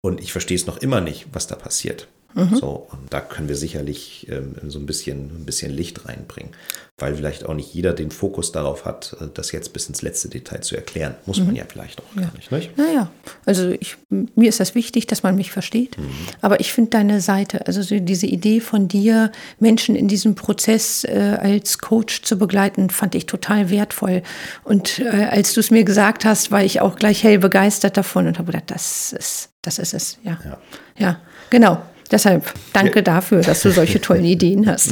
und 0.02 0.22
ich 0.22 0.32
verstehe 0.32 0.56
es 0.56 0.68
noch 0.68 0.78
immer 0.78 1.02
nicht, 1.02 1.28
was 1.34 1.48
da 1.48 1.56
passiert. 1.56 2.08
Mhm. 2.36 2.56
So, 2.58 2.88
und 2.92 3.14
da 3.14 3.22
können 3.22 3.48
wir 3.48 3.56
sicherlich 3.56 4.28
ähm, 4.30 4.56
so 4.68 4.78
ein 4.78 4.86
bisschen, 4.86 5.42
ein 5.42 5.46
bisschen 5.46 5.72
Licht 5.72 6.06
reinbringen, 6.06 6.52
weil 6.98 7.16
vielleicht 7.16 7.46
auch 7.46 7.54
nicht 7.54 7.74
jeder 7.74 7.94
den 7.94 8.12
Fokus 8.12 8.52
darauf 8.52 8.84
hat, 8.84 9.16
äh, 9.22 9.28
das 9.34 9.54
jetzt 9.54 9.72
bis 9.72 9.88
ins 9.88 10.02
letzte 10.02 10.28
Detail 10.28 10.60
zu 10.60 10.76
erklären. 10.76 11.16
Muss 11.26 11.40
mhm. 11.40 11.48
man 11.48 11.56
ja 11.56 11.64
vielleicht 11.66 12.02
auch 12.02 12.16
ja. 12.16 12.24
gar 12.24 12.34
nicht. 12.34 12.52
nicht? 12.52 12.78
Naja, 12.78 13.10
also 13.46 13.70
ich, 13.80 13.96
mir 14.10 14.50
ist 14.50 14.60
das 14.60 14.76
wichtig, 14.76 15.08
dass 15.08 15.24
man 15.24 15.36
mich 15.36 15.52
versteht, 15.52 15.98
mhm. 15.98 16.10
aber 16.42 16.60
ich 16.60 16.74
finde 16.74 16.90
deine 16.92 17.22
Seite, 17.22 17.66
also 17.68 17.82
so 17.82 17.98
diese 18.00 18.28
Idee 18.28 18.60
von 18.60 18.90
dir, 18.90 19.32
Menschen 19.60 19.96
in 19.96 20.10
diesem 20.10 20.36
Prozess 20.36 21.06
äh, 21.06 21.38
als 21.40 21.78
Coach 21.78 22.22
zu 22.24 22.38
begleiten, 22.38 22.90
fand 22.90 23.16
ich 23.16 23.28
total 23.28 23.70
wertvoll. 23.70 24.24
Und 24.66 25.00
äh, 25.00 25.30
als 25.32 25.54
du 25.54 25.62
es 25.62 25.72
mir 25.72 25.86
gesagt 25.86 26.26
hast, 26.26 26.52
war 26.52 26.64
ich 26.64 26.82
auch 26.82 26.98
gleich 26.98 27.24
hell 27.24 27.40
begeistert 27.40 27.96
davon 27.96 28.28
und 28.28 28.40
habe 28.40 28.52
gedacht, 28.52 28.72
das 28.72 29.14
ist, 29.14 29.52
das 29.62 29.80
ist 29.80 29.94
es, 29.94 30.18
ja. 30.24 30.38
ja. 30.44 30.58
Ja, 30.98 31.20
genau. 31.50 31.82
Deshalb 32.12 32.54
danke 32.74 32.98
ja. 32.98 33.02
dafür, 33.02 33.42
dass 33.42 33.62
du 33.62 33.72
solche 33.72 34.00
tollen 34.00 34.26
Ideen 34.26 34.68
hast. 34.68 34.92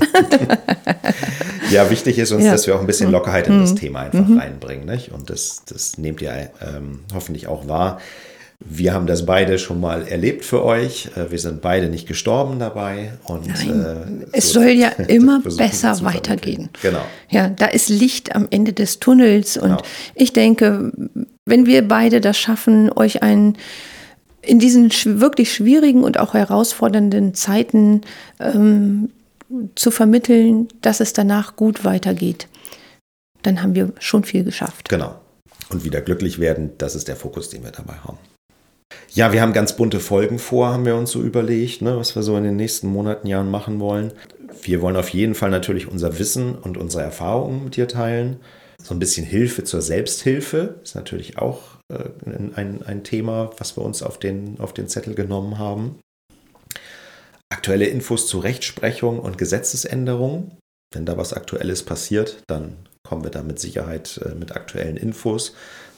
ja, 1.71 1.89
wichtig 1.89 2.17
ist 2.17 2.31
uns, 2.31 2.45
ja. 2.45 2.51
dass 2.51 2.65
wir 2.65 2.75
auch 2.75 2.79
ein 2.79 2.87
bisschen 2.87 3.11
Lockerheit 3.11 3.47
in 3.47 3.59
das 3.59 3.71
mhm. 3.71 3.77
Thema 3.77 3.99
einfach 4.01 4.27
mhm. 4.27 4.39
reinbringen. 4.39 4.85
Nicht? 4.85 5.11
Und 5.11 5.29
das, 5.29 5.63
das 5.67 5.97
nehmt 5.97 6.21
ihr 6.21 6.49
ähm, 6.61 7.01
hoffentlich 7.13 7.47
auch 7.47 7.67
wahr. 7.67 7.99
Wir 8.65 8.93
haben 8.93 9.07
das 9.07 9.25
beide 9.25 9.59
schon 9.59 9.81
mal 9.81 10.07
erlebt 10.07 10.45
für 10.45 10.63
euch. 10.63 11.09
Äh, 11.15 11.29
wir 11.31 11.39
sind 11.39 11.61
beide 11.61 11.89
nicht 11.89 12.07
gestorben 12.07 12.59
dabei. 12.59 13.13
Und, 13.25 13.47
Nein, 13.47 14.25
äh, 14.31 14.37
es 14.37 14.47
so 14.49 14.61
soll 14.61 14.69
ja 14.69 14.87
immer 15.07 15.41
besser 15.41 16.03
weitergehen. 16.03 16.69
Genau. 16.81 17.03
Ja, 17.29 17.49
da 17.49 17.67
ist 17.67 17.89
Licht 17.89 18.35
am 18.35 18.47
Ende 18.49 18.73
des 18.73 18.99
Tunnels. 18.99 19.57
Und 19.57 19.69
genau. 19.69 19.83
ich 20.15 20.33
denke, 20.33 20.91
wenn 21.45 21.65
wir 21.65 21.87
beide 21.87 22.21
das 22.21 22.37
schaffen, 22.37 22.91
euch 22.95 23.21
einen 23.21 23.57
in 24.43 24.59
diesen 24.59 24.91
wirklich 25.21 25.53
schwierigen 25.53 26.03
und 26.03 26.19
auch 26.19 26.33
herausfordernden 26.33 27.33
Zeiten 27.33 28.01
ähm, 28.39 29.09
zu 29.75 29.91
vermitteln, 29.91 30.67
dass 30.81 30.99
es 30.99 31.13
danach 31.13 31.55
gut 31.55 31.85
weitergeht, 31.85 32.47
dann 33.41 33.61
haben 33.61 33.75
wir 33.75 33.93
schon 33.99 34.23
viel 34.23 34.43
geschafft. 34.43 34.89
Genau. 34.89 35.19
Und 35.69 35.83
wieder 35.83 36.01
glücklich 36.01 36.39
werden, 36.39 36.71
das 36.77 36.95
ist 36.95 37.07
der 37.07 37.15
Fokus, 37.15 37.49
den 37.49 37.63
wir 37.63 37.71
dabei 37.71 37.95
haben. 38.03 38.17
Ja, 39.13 39.31
wir 39.31 39.41
haben 39.41 39.53
ganz 39.53 39.75
bunte 39.75 39.99
Folgen 39.99 40.39
vor, 40.39 40.67
haben 40.67 40.85
wir 40.85 40.95
uns 40.95 41.11
so 41.11 41.21
überlegt, 41.21 41.81
ne, 41.81 41.97
was 41.97 42.15
wir 42.15 42.23
so 42.23 42.37
in 42.37 42.43
den 42.43 42.55
nächsten 42.55 42.87
Monaten, 42.87 43.27
Jahren 43.27 43.49
machen 43.49 43.79
wollen. 43.79 44.11
Wir 44.61 44.81
wollen 44.81 44.95
auf 44.95 45.09
jeden 45.09 45.35
Fall 45.35 45.49
natürlich 45.49 45.87
unser 45.87 46.19
Wissen 46.19 46.55
und 46.55 46.77
unsere 46.77 47.03
Erfahrungen 47.03 47.63
mit 47.63 47.75
dir 47.75 47.87
teilen. 47.87 48.37
So 48.81 48.93
ein 48.93 48.99
bisschen 48.99 49.25
Hilfe 49.25 49.63
zur 49.63 49.81
Selbsthilfe 49.81 50.75
ist 50.83 50.95
natürlich 50.95 51.37
auch 51.37 51.61
ein, 51.89 52.81
ein 52.85 53.03
Thema, 53.03 53.51
was 53.57 53.77
wir 53.77 53.83
uns 53.83 54.03
auf 54.03 54.17
den, 54.17 54.59
auf 54.59 54.73
den 54.73 54.87
Zettel 54.87 55.15
genommen 55.15 55.57
haben. 55.57 55.99
Aktuelle 57.49 57.85
Infos 57.85 58.27
zu 58.27 58.39
Rechtsprechung 58.39 59.19
und 59.19 59.37
Gesetzesänderungen. 59.37 60.57
Wenn 60.93 61.05
da 61.05 61.17
was 61.17 61.33
Aktuelles 61.33 61.83
passiert, 61.83 62.43
dann 62.47 62.77
kommen 63.03 63.23
wir 63.23 63.31
da 63.31 63.43
mit 63.43 63.59
Sicherheit 63.59 64.19
äh, 64.25 64.35
mit 64.35 64.55
aktuellen 64.55 64.97
Infos. 64.97 65.53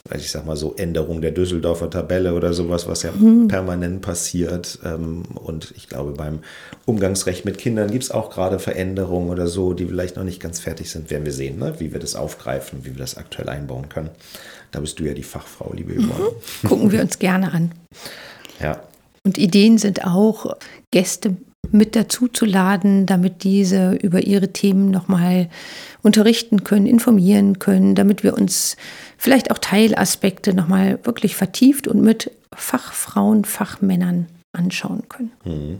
Weil 0.08 0.20
ich 0.20 0.30
sag 0.30 0.46
mal 0.46 0.56
so 0.56 0.76
Änderung 0.76 1.22
der 1.22 1.32
Düsseldorfer 1.32 1.90
Tabelle 1.90 2.36
oder 2.36 2.54
sowas, 2.54 2.88
was 2.88 3.02
ja 3.02 3.12
mhm. 3.12 3.48
permanent 3.48 4.02
passiert. 4.02 4.78
Ähm, 4.84 5.24
und 5.34 5.74
ich 5.76 5.90
glaube, 5.90 6.12
beim 6.12 6.40
Umgangsrecht 6.86 7.44
mit 7.44 7.58
Kindern 7.58 7.90
gibt 7.90 8.04
es 8.04 8.12
auch 8.12 8.30
gerade 8.30 8.60
Veränderungen 8.60 9.30
oder 9.30 9.48
so, 9.48 9.74
die 9.74 9.88
vielleicht 9.88 10.16
noch 10.16 10.24
nicht 10.24 10.40
ganz 10.40 10.60
fertig 10.60 10.92
sind. 10.92 11.10
Werden 11.10 11.26
wir 11.26 11.34
sehen, 11.34 11.58
ne? 11.58 11.74
wie 11.80 11.92
wir 11.92 12.00
das 12.00 12.16
aufgreifen, 12.16 12.86
wie 12.86 12.92
wir 12.92 13.00
das 13.00 13.18
aktuell 13.18 13.50
einbauen 13.50 13.90
können. 13.90 14.12
Da 14.76 14.82
bist 14.82 15.00
du 15.00 15.06
ja 15.06 15.14
die 15.14 15.24
Fachfrau, 15.24 15.72
liebe 15.74 15.94
Yvonne. 15.94 16.32
Mhm. 16.62 16.68
Gucken 16.68 16.92
wir 16.92 17.00
uns 17.00 17.18
gerne 17.18 17.54
an. 17.54 17.72
Ja. 18.60 18.84
Und 19.24 19.38
Ideen 19.38 19.78
sind 19.78 20.06
auch, 20.06 20.58
Gäste 20.92 21.38
mit 21.72 21.96
dazu 21.96 22.28
zu 22.28 22.46
laden, 22.46 23.06
damit 23.06 23.46
diese 23.46 23.94
über 23.94 24.28
ihre 24.28 24.52
Themen 24.52 24.92
nochmal 24.92 25.50
unterrichten 26.02 26.66
können, 26.66 26.88
informieren 26.88 27.58
können, 27.58 27.96
damit 27.96 28.22
wir 28.22 28.34
uns 28.34 28.76
vielleicht 29.18 29.50
auch 29.50 29.60
Teilaspekte 29.60 30.54
nochmal 30.54 31.00
wirklich 31.04 31.38
vertieft 31.38 31.88
und 31.88 32.02
mit 32.02 32.32
Fachfrauen, 32.54 33.46
Fachmännern 33.46 34.28
anschauen 34.52 35.04
können. 35.08 35.32
Mhm. 35.46 35.80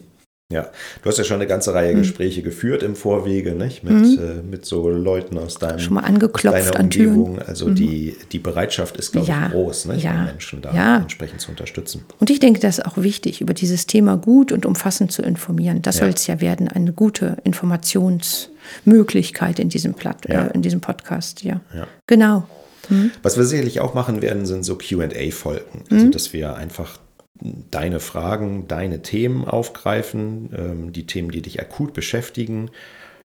Ja, 0.56 0.70
du 1.04 1.10
hast 1.10 1.18
ja 1.18 1.26
schon 1.26 1.36
eine 1.36 1.48
ganze 1.48 1.74
Reihe 1.74 1.94
mhm. 1.94 2.00
Gespräche 2.00 2.42
geführt 2.42 2.82
im 2.82 2.96
Vorwege, 2.96 3.52
nicht? 3.52 3.84
Mit, 3.84 3.94
mhm. 3.94 4.20
äh, 4.20 4.36
mit 4.50 4.66
so 4.66 4.88
Leuten 4.90 5.38
aus 5.38 5.56
deinem 5.56 5.80
schon 5.80 5.96
mal 5.96 6.06
angeklopft 6.06 6.78
an 6.78 6.86
Umgebung. 6.86 7.40
Also 7.40 7.68
mhm. 7.68 7.76
die, 7.76 8.16
die 8.32 8.40
Bereitschaft 8.40 8.96
ist, 8.96 9.12
glaube 9.12 9.28
ja. 9.28 9.48
ich, 9.48 9.52
groß, 9.52 9.88
nicht? 9.88 10.06
Ja. 10.06 10.24
Menschen 10.24 10.62
da 10.62 10.74
ja. 10.74 11.00
entsprechend 11.00 11.42
zu 11.42 11.50
unterstützen. 11.50 12.06
Und 12.22 12.30
ich 12.30 12.40
denke, 12.40 12.62
das 12.62 12.78
ist 12.78 12.86
auch 12.86 12.96
wichtig, 12.96 13.42
über 13.42 13.54
dieses 13.54 13.86
Thema 13.86 14.16
gut 14.16 14.54
und 14.54 14.66
umfassend 14.66 15.12
zu 15.12 15.24
informieren. 15.24 15.82
Das 15.82 15.96
ja. 15.96 16.06
soll 16.06 16.14
es 16.14 16.26
ja 16.26 16.40
werden, 16.40 16.70
eine 16.70 16.94
gute 16.94 17.36
Informationsmöglichkeit 17.44 19.60
in 19.60 19.68
diesem 19.68 19.94
Platt, 19.94 20.26
äh, 20.28 20.52
in 20.54 20.62
diesem 20.62 20.80
Podcast, 20.80 21.44
ja. 21.44 21.60
Genau. 22.08 22.48
Mhm. 22.88 23.12
Was 23.24 23.36
wir 23.36 23.44
sicherlich 23.44 23.82
auch 23.82 23.94
machen 23.94 24.22
werden, 24.22 24.46
sind 24.46 24.64
so 24.64 24.78
QA-Folgen. 24.78 25.84
Also, 25.92 26.06
mhm. 26.06 26.12
dass 26.12 26.32
wir 26.32 26.56
einfach 26.56 26.98
deine 27.42 28.00
Fragen, 28.00 28.68
deine 28.68 29.02
Themen 29.02 29.46
aufgreifen, 29.46 30.50
ähm, 30.56 30.94
die 30.94 31.06
Themen, 31.06 31.32
die 31.32 31.42
dich 31.42 31.60
akut 31.60 31.94
beschäftigen, 31.94 32.72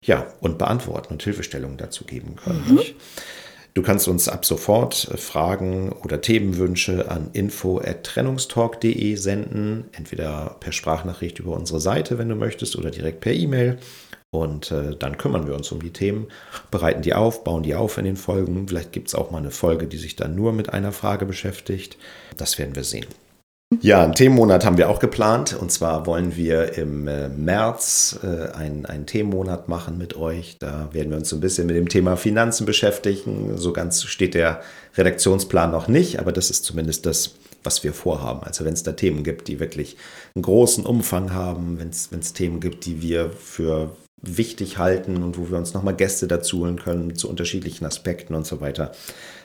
ja, 0.03 0.27
und 0.41 0.59
beantworten 0.59 1.13
und 1.13 1.23
Hilfestellungen 1.23 1.77
dazu 1.77 2.05
geben 2.05 2.37
können. 2.37 2.65
Mhm. 2.69 2.81
Du 3.75 3.83
kannst 3.83 4.09
uns 4.09 4.29
ab 4.29 4.45
sofort 4.45 5.09
äh, 5.11 5.17
Fragen 5.17 5.93
oder 5.93 6.21
Themenwünsche 6.21 7.11
an 7.11 7.31
info@trennungstalk.de 7.33 9.15
senden, 9.15 9.85
entweder 9.93 10.57
per 10.61 10.73
Sprachnachricht 10.73 11.39
über 11.39 11.53
unsere 11.53 11.81
Seite, 11.81 12.19
wenn 12.19 12.29
du 12.29 12.35
möchtest, 12.35 12.77
oder 12.77 12.91
direkt 12.91 13.21
per 13.21 13.33
E-Mail. 13.33 13.79
Und 14.33 14.71
äh, 14.71 14.97
dann 14.97 15.19
kümmern 15.19 15.49
wir 15.49 15.55
uns 15.55 15.73
um 15.73 15.83
die 15.83 15.93
Themen, 15.93 16.29
bereiten 16.71 17.03
die 17.03 17.15
auf, 17.15 17.43
bauen 17.43 17.65
die 17.65 17.75
auf 17.75 17.99
in 17.99 18.05
den 18.05 18.17
Folgen. 18.17 18.69
Vielleicht 18.69 18.93
gibt 18.93 19.09
es 19.09 19.15
auch 19.17 19.33
mal 19.33 19.39
eine 19.39 19.51
Folge, 19.51 19.87
die 19.87 19.99
sich 19.99 20.15
dann 20.15 20.37
nur 20.37 20.53
mit 20.53 20.73
einer 20.73 20.93
Frage 20.93 21.27
beschäftigt. 21.27 21.97
Das 22.37 22.57
werden 22.57 22.77
wir 22.77 22.85
sehen. 22.85 23.07
Ja, 23.79 24.03
einen 24.03 24.15
Themenmonat 24.15 24.67
haben 24.67 24.79
wir 24.79 24.91
auch 24.91 24.99
geplant. 24.99 25.57
Und 25.59 25.71
zwar 25.71 26.05
wollen 26.05 26.35
wir 26.35 26.77
im 26.77 27.07
äh, 27.07 27.29
März 27.29 28.19
äh, 28.23 28.53
einen, 28.53 28.85
einen 28.85 29.07
Themenmonat 29.07 29.69
machen 29.69 29.97
mit 29.97 30.17
euch. 30.17 30.57
Da 30.59 30.89
werden 30.93 31.11
wir 31.11 31.17
uns 31.17 31.29
so 31.29 31.37
ein 31.37 31.41
bisschen 31.41 31.69
mit 31.69 31.77
dem 31.77 31.89
Thema 31.89 32.17
Finanzen 32.17 32.67
beschäftigen. 32.67 33.57
So 33.57 33.73
ganz 33.73 34.03
steht 34.03 34.35
der 34.35 34.61
Redaktionsplan 34.97 35.71
noch 35.71 35.87
nicht, 35.87 36.19
aber 36.19 36.33
das 36.33 36.51
ist 36.51 36.65
zumindest 36.65 37.07
das, 37.07 37.37
was 37.63 37.85
wir 37.85 37.93
vorhaben. 37.93 38.43
Also 38.43 38.65
wenn 38.65 38.75
es 38.75 38.83
da 38.83 38.93
Themen 38.93 39.23
gibt, 39.23 39.47
die 39.47 39.61
wirklich 39.61 39.97
einen 40.35 40.43
großen 40.43 40.85
Umfang 40.85 41.33
haben, 41.33 41.79
wenn 41.79 41.91
es 41.91 42.33
Themen 42.33 42.59
gibt, 42.59 42.87
die 42.87 43.01
wir 43.03 43.31
für 43.31 43.97
wichtig 44.21 44.79
halten 44.79 45.23
und 45.23 45.39
wo 45.39 45.49
wir 45.49 45.57
uns 45.57 45.75
nochmal 45.75 45.95
Gäste 45.95 46.27
dazu 46.27 46.61
holen 46.61 46.79
können 46.79 47.15
zu 47.15 47.31
unterschiedlichen 47.31 47.87
Aspekten 47.87 48.35
und 48.35 48.47
so 48.47 48.61
weiter, 48.61 48.93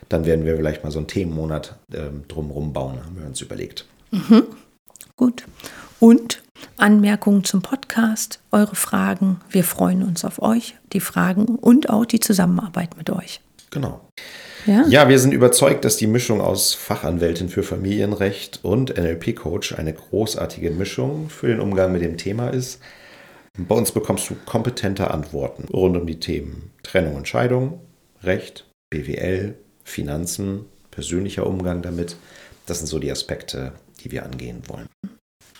dann 0.09 0.25
werden 0.25 0.45
wir 0.45 0.57
vielleicht 0.57 0.83
mal 0.83 0.91
so 0.91 0.97
einen 0.97 1.07
Themenmonat 1.07 1.77
äh, 1.93 2.09
drumherum 2.27 2.73
bauen, 2.73 3.05
haben 3.05 3.17
wir 3.17 3.25
uns 3.25 3.39
überlegt. 3.39 3.85
Mhm. 4.15 4.43
Gut. 5.17 5.45
Und 5.99 6.41
Anmerkungen 6.77 7.43
zum 7.43 7.61
Podcast, 7.61 8.39
eure 8.51 8.75
Fragen. 8.75 9.39
Wir 9.49 9.63
freuen 9.63 10.03
uns 10.03 10.23
auf 10.23 10.41
euch, 10.41 10.75
die 10.93 10.99
Fragen 10.99 11.45
und 11.45 11.89
auch 11.89 12.05
die 12.05 12.19
Zusammenarbeit 12.19 12.97
mit 12.97 13.09
euch. 13.09 13.41
Genau. 13.71 14.01
Ja? 14.65 14.85
ja, 14.87 15.09
wir 15.09 15.19
sind 15.19 15.33
überzeugt, 15.33 15.85
dass 15.85 15.97
die 15.97 16.07
Mischung 16.07 16.41
aus 16.41 16.73
Fachanwältin 16.73 17.49
für 17.49 17.61
Familienrecht 17.61 18.61
und 18.63 18.97
NLP-Coach 18.97 19.73
eine 19.73 19.93
großartige 19.93 20.71
Mischung 20.71 21.29
für 21.29 21.47
den 21.47 21.59
Umgang 21.59 21.91
mit 21.91 22.01
dem 22.01 22.17
Thema 22.17 22.49
ist. 22.49 22.79
Bei 23.57 23.75
uns 23.75 23.91
bekommst 23.91 24.29
du 24.29 24.35
kompetente 24.45 25.11
Antworten 25.11 25.65
rund 25.71 25.97
um 25.97 26.07
die 26.07 26.19
Themen 26.19 26.71
Trennung 26.83 27.15
und 27.15 27.27
Scheidung, 27.27 27.79
Recht, 28.23 28.65
BWL, 28.89 29.55
Finanzen, 29.83 30.65
persönlicher 30.91 31.45
Umgang 31.45 31.81
damit. 31.81 32.15
Das 32.65 32.79
sind 32.79 32.87
so 32.87 32.99
die 32.99 33.11
Aspekte, 33.11 33.73
die 34.05 34.11
wir 34.11 34.23
angehen 34.23 34.61
wollen. 34.67 34.87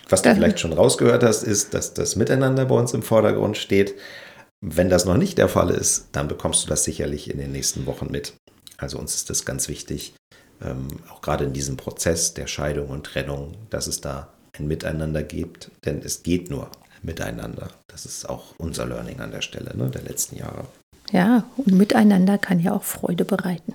Was 0.07 0.21
du 0.21 0.33
vielleicht 0.33 0.59
schon 0.59 0.73
rausgehört 0.73 1.23
hast, 1.23 1.43
ist, 1.43 1.73
dass 1.73 1.93
das 1.93 2.15
Miteinander 2.15 2.65
bei 2.65 2.75
uns 2.75 2.93
im 2.93 3.01
Vordergrund 3.01 3.57
steht. 3.57 3.95
Wenn 4.61 4.89
das 4.89 5.05
noch 5.05 5.17
nicht 5.17 5.37
der 5.37 5.49
Fall 5.49 5.71
ist, 5.71 6.09
dann 6.11 6.27
bekommst 6.27 6.63
du 6.63 6.67
das 6.69 6.83
sicherlich 6.83 7.29
in 7.29 7.39
den 7.39 7.51
nächsten 7.51 7.85
Wochen 7.85 8.11
mit. 8.11 8.35
Also 8.77 8.99
uns 8.99 9.15
ist 9.15 9.29
das 9.29 9.45
ganz 9.45 9.67
wichtig, 9.67 10.13
ähm, 10.61 10.87
auch 11.09 11.21
gerade 11.21 11.45
in 11.45 11.53
diesem 11.53 11.75
Prozess 11.75 12.33
der 12.33 12.47
Scheidung 12.47 12.89
und 12.89 13.05
Trennung, 13.05 13.55
dass 13.69 13.87
es 13.87 13.99
da 13.99 14.29
ein 14.57 14.67
Miteinander 14.67 15.23
gibt, 15.23 15.71
denn 15.85 16.01
es 16.03 16.23
geht 16.23 16.49
nur 16.49 16.69
miteinander. 17.01 17.69
Das 17.87 18.05
ist 18.05 18.29
auch 18.29 18.53
unser 18.57 18.85
Learning 18.85 19.19
an 19.19 19.31
der 19.31 19.41
Stelle 19.41 19.75
ne, 19.75 19.89
der 19.89 20.03
letzten 20.03 20.37
Jahre. 20.37 20.65
Ja, 21.11 21.43
und 21.57 21.73
miteinander 21.73 22.37
kann 22.37 22.59
ja 22.59 22.73
auch 22.73 22.83
Freude 22.83 23.25
bereiten. 23.25 23.73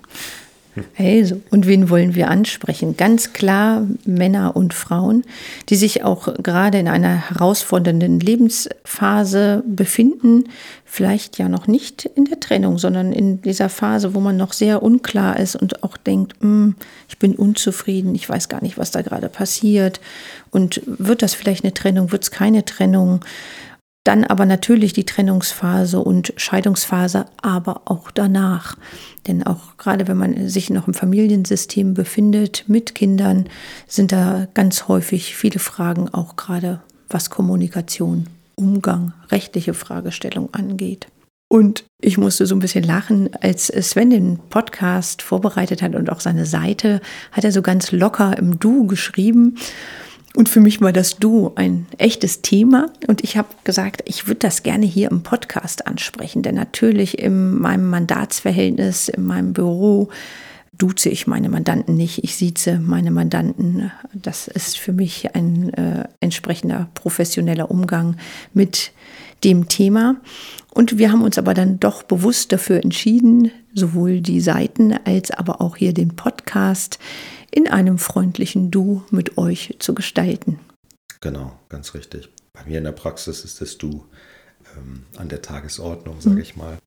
Also, 0.97 1.41
und 1.51 1.67
wen 1.67 1.91
wollen 1.91 2.15
wir 2.15 2.29
ansprechen? 2.29 2.97
Ganz 2.97 3.33
klar 3.33 3.87
Männer 4.05 4.57
und 4.57 4.75
Frauen, 4.75 5.25
die 5.69 5.77
sich 5.77 6.05
auch 6.05 6.35
gerade 6.43 6.79
in 6.79 6.89
einer 6.89 7.31
herausfordernden 7.31 8.21
Lebensphase 8.21 9.63
befinden, 9.67 10.45
vielleicht 10.85 11.39
ja 11.39 11.49
noch 11.49 11.67
nicht 11.67 12.05
in 12.05 12.25
der 12.25 12.41
Trennung, 12.41 12.79
sondern 12.79 13.13
in 13.13 13.41
dieser 13.43 13.69
Phase, 13.69 14.15
wo 14.15 14.21
man 14.21 14.37
noch 14.37 14.53
sehr 14.53 14.83
unklar 14.83 15.39
ist 15.39 15.55
und 15.55 15.83
auch 15.85 15.97
denkt, 15.97 16.35
hm, 16.41 16.75
ich 17.09 17.19
bin 17.19 17.37
unzufrieden, 17.37 18.15
ich 18.15 18.29
weiß 18.29 18.49
gar 18.49 18.63
nicht, 18.63 18.77
was 18.77 18.91
da 18.91 19.03
gerade 19.03 19.29
passiert 19.29 20.01
und 20.51 20.83
wird 20.87 21.23
das 21.23 21.35
vielleicht 21.35 21.65
eine 21.65 21.75
Trennung, 21.75 22.13
wird 22.13 22.25
es 22.25 22.31
keine 22.31 22.65
Trennung? 22.65 23.25
Dann 24.05 24.25
aber 24.25 24.47
natürlich 24.47 24.95
die 24.95 25.05
Trennungsphase 25.05 26.01
und 26.01 26.33
Scheidungsphase, 26.37 27.27
aber 27.43 27.83
auch 27.85 28.11
danach. 28.11 28.77
Denn 29.27 29.43
auch 29.43 29.77
gerade 29.77 30.09
wenn 30.09 30.17
man 30.17 30.49
sich 30.49 30.71
noch 30.71 30.89
im 30.89 30.95
Familiensystem 30.95 31.93
befindet 31.93 32.65
mit 32.67 32.95
Kindern, 32.95 33.49
sind 33.87 34.13
da 34.13 34.49
ganz 34.55 34.89
häufig 34.89 35.37
viele 35.37 35.59
Fragen, 35.59 36.09
auch 36.09 36.37
gerade 36.37 36.81
was 37.11 37.29
Kommunikation, 37.29 38.27
Umgang, 38.55 39.13
rechtliche 39.31 39.75
Fragestellung 39.75 40.53
angeht. 40.55 41.09
Und 41.53 41.85
ich 42.01 42.17
musste 42.17 42.47
so 42.47 42.55
ein 42.55 42.61
bisschen 42.61 42.85
lachen, 42.85 43.29
als 43.41 43.67
Sven 43.67 44.11
den 44.11 44.39
Podcast 44.39 45.21
vorbereitet 45.21 45.83
hat 45.83 45.97
und 45.97 46.09
auch 46.09 46.21
seine 46.21 46.47
Seite, 46.47 47.01
hat 47.33 47.45
er 47.45 47.51
so 47.51 47.61
ganz 47.61 47.91
locker 47.91 48.39
im 48.39 48.61
Du 48.61 48.87
geschrieben. 48.87 49.57
Und 50.37 50.49
für 50.49 50.61
mich 50.61 50.81
war 50.81 50.93
das 50.93 51.17
Du 51.17 51.53
ein 51.57 51.87
echtes 51.99 52.41
Thema. 52.41 52.87
Und 53.09 53.25
ich 53.25 53.37
habe 53.37 53.49
gesagt, 53.65 54.03
ich 54.05 54.29
würde 54.29 54.41
das 54.41 54.63
gerne 54.63 54.87
hier 54.87 55.11
im 55.11 55.23
Podcast 55.23 55.87
ansprechen. 55.87 56.43
Denn 56.43 56.55
natürlich 56.55 57.19
in 57.19 57.59
meinem 57.59 57.91
Mandatsverhältnis, 57.91 59.09
in 59.09 59.25
meinem 59.25 59.53
Büro, 59.53 60.09
duze 60.73 61.09
ich 61.11 61.27
meine 61.27 61.49
Mandanten 61.49 61.97
nicht. 61.97 62.23
Ich 62.25 62.37
sieze 62.37 62.79
meine 62.79 63.11
Mandanten. 63.11 63.91
Das 64.15 64.49
ist 64.49 64.79
für 64.79 64.93
mich 64.93 65.35
ein 65.35 65.75
äh, 65.75 66.05
entsprechender 66.21 66.89
professioneller 66.95 67.71
Umgang 67.71 68.17
mit 68.55 68.93
dem 69.45 69.69
Thema. 69.69 70.17
Und 70.73 70.99
wir 70.99 71.11
haben 71.11 71.23
uns 71.23 71.39
aber 71.39 71.55
dann 71.55 71.81
doch 71.81 72.03
bewusst 72.03 72.53
dafür 72.53 72.83
entschieden, 72.83 73.51
sowohl 73.75 74.21
die 74.21 74.41
Seiten 74.41 74.93
als 75.05 75.31
aber 75.31 75.61
auch 75.61 75.77
hier 75.77 75.93
den 75.93 76.17
Podcast 76.17 76.99
in 77.51 77.69
einem 77.69 77.99
freundlichen 77.99 78.71
Du 78.71 79.03
mit 79.11 79.37
euch 79.37 79.77
zu 79.81 79.95
gestalten. 79.95 80.61
Genau, 81.21 81.53
ganz 81.69 81.95
richtig. 81.95 82.31
Bei 82.53 82.65
mir 82.65 82.79
in 82.79 82.85
der 82.85 82.93
Praxis 82.93 83.45
ist 83.45 83.61
das 83.61 83.79
Du 83.79 84.07
ähm, 84.77 85.05
an 85.17 85.29
der 85.29 85.43
Tagesordnung, 85.43 86.21
sage 86.21 86.37
mhm. 86.37 86.43
ich 86.43 86.57
mal. 86.57 86.79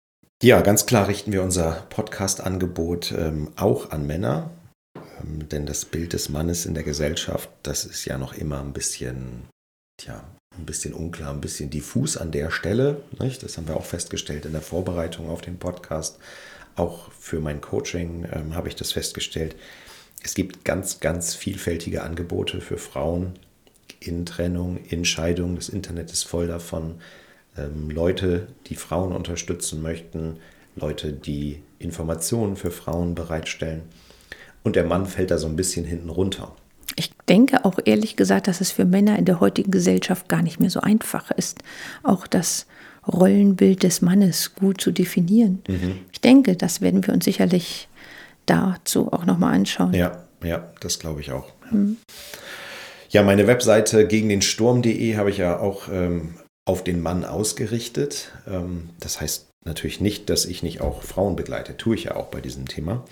Ja, 0.41 0.61
ganz 0.61 0.85
klar 0.85 1.07
richten 1.07 1.31
wir 1.31 1.43
unser 1.43 1.85
Podcast-Angebot 1.89 3.13
ähm, 3.17 3.51
auch 3.55 3.91
an 3.91 4.07
Männer, 4.07 4.49
ähm, 4.95 5.47
denn 5.49 5.65
das 5.65 5.85
Bild 5.85 6.13
des 6.13 6.29
Mannes 6.29 6.65
in 6.65 6.73
der 6.73 6.83
Gesellschaft, 6.83 7.49
das 7.63 7.85
ist 7.85 8.05
ja 8.05 8.17
noch 8.17 8.33
immer 8.33 8.59
ein 8.59 8.73
bisschen, 8.73 9.47
tja, 9.97 10.23
ein 10.57 10.65
bisschen 10.65 10.93
unklar, 10.93 11.31
ein 11.31 11.41
bisschen 11.41 11.69
diffus 11.69 12.17
an 12.17 12.31
der 12.31 12.51
Stelle. 12.51 13.01
Nicht? 13.19 13.43
Das 13.43 13.57
haben 13.57 13.67
wir 13.67 13.77
auch 13.77 13.85
festgestellt 13.85 14.45
in 14.45 14.51
der 14.51 14.61
Vorbereitung 14.61 15.29
auf 15.29 15.41
den 15.41 15.57
Podcast. 15.57 16.19
Auch 16.75 17.11
für 17.11 17.39
mein 17.39 17.61
Coaching 17.61 18.27
ähm, 18.31 18.55
habe 18.55 18.67
ich 18.67 18.75
das 18.75 18.91
festgestellt 18.91 19.55
es 20.23 20.33
gibt 20.33 20.63
ganz, 20.63 21.01
ganz 21.01 21.35
vielfältige 21.35 22.01
Angebote 22.01 22.61
für 22.61 22.77
Frauen 22.77 23.33
in 23.99 24.25
Trennung, 24.25 24.79
in 24.89 25.05
Scheidung. 25.05 25.55
Das 25.55 25.69
Internet 25.69 26.11
ist 26.11 26.23
voll 26.23 26.47
davon. 26.47 26.95
Ähm, 27.57 27.89
Leute, 27.89 28.47
die 28.67 28.75
Frauen 28.75 29.11
unterstützen 29.11 29.81
möchten, 29.81 30.37
Leute, 30.75 31.11
die 31.11 31.61
Informationen 31.77 32.55
für 32.55 32.71
Frauen 32.71 33.15
bereitstellen. 33.15 33.83
Und 34.63 34.77
der 34.77 34.85
Mann 34.85 35.05
fällt 35.05 35.29
da 35.29 35.37
so 35.37 35.47
ein 35.47 35.57
bisschen 35.57 35.85
hinten 35.85 36.09
runter. 36.09 36.55
Ich 37.23 37.27
denke 37.27 37.63
auch 37.63 37.79
ehrlich 37.85 38.17
gesagt, 38.17 38.49
dass 38.49 38.59
es 38.59 38.71
für 38.71 38.83
Männer 38.83 39.17
in 39.17 39.23
der 39.23 39.39
heutigen 39.39 39.71
Gesellschaft 39.71 40.27
gar 40.27 40.41
nicht 40.41 40.59
mehr 40.59 40.69
so 40.69 40.81
einfach 40.81 41.31
ist, 41.31 41.63
auch 42.03 42.27
das 42.27 42.65
Rollenbild 43.07 43.83
des 43.83 44.01
Mannes 44.01 44.55
gut 44.55 44.81
zu 44.81 44.91
definieren. 44.91 45.61
Mhm. 45.69 45.99
Ich 46.11 46.19
denke, 46.19 46.57
das 46.57 46.81
werden 46.81 47.07
wir 47.07 47.13
uns 47.13 47.23
sicherlich 47.23 47.87
dazu 48.45 49.13
auch 49.13 49.25
nochmal 49.25 49.55
anschauen. 49.55 49.93
Ja, 49.93 50.21
ja, 50.43 50.69
das 50.81 50.99
glaube 50.99 51.21
ich 51.21 51.31
auch. 51.31 51.53
Mhm. 51.71 51.95
Ja, 53.07 53.23
meine 53.23 53.47
Webseite 53.47 54.05
gegen 54.05 54.27
den 54.27 54.41
Sturm.de 54.41 55.15
habe 55.15 55.29
ich 55.29 55.37
ja 55.37 55.57
auch 55.57 55.87
ähm, 55.89 56.33
auf 56.65 56.83
den 56.83 57.01
Mann 57.01 57.23
ausgerichtet. 57.23 58.33
Ähm, 58.47 58.89
das 58.99 59.21
heißt 59.21 59.47
natürlich 59.63 60.01
nicht, 60.01 60.29
dass 60.29 60.43
ich 60.43 60.61
nicht 60.61 60.81
auch 60.81 61.03
Frauen 61.03 61.37
begleite. 61.37 61.77
Tue 61.77 61.95
ich 61.95 62.03
ja 62.03 62.17
auch 62.17 62.27
bei 62.27 62.41
diesem 62.41 62.67
Thema. 62.67 63.05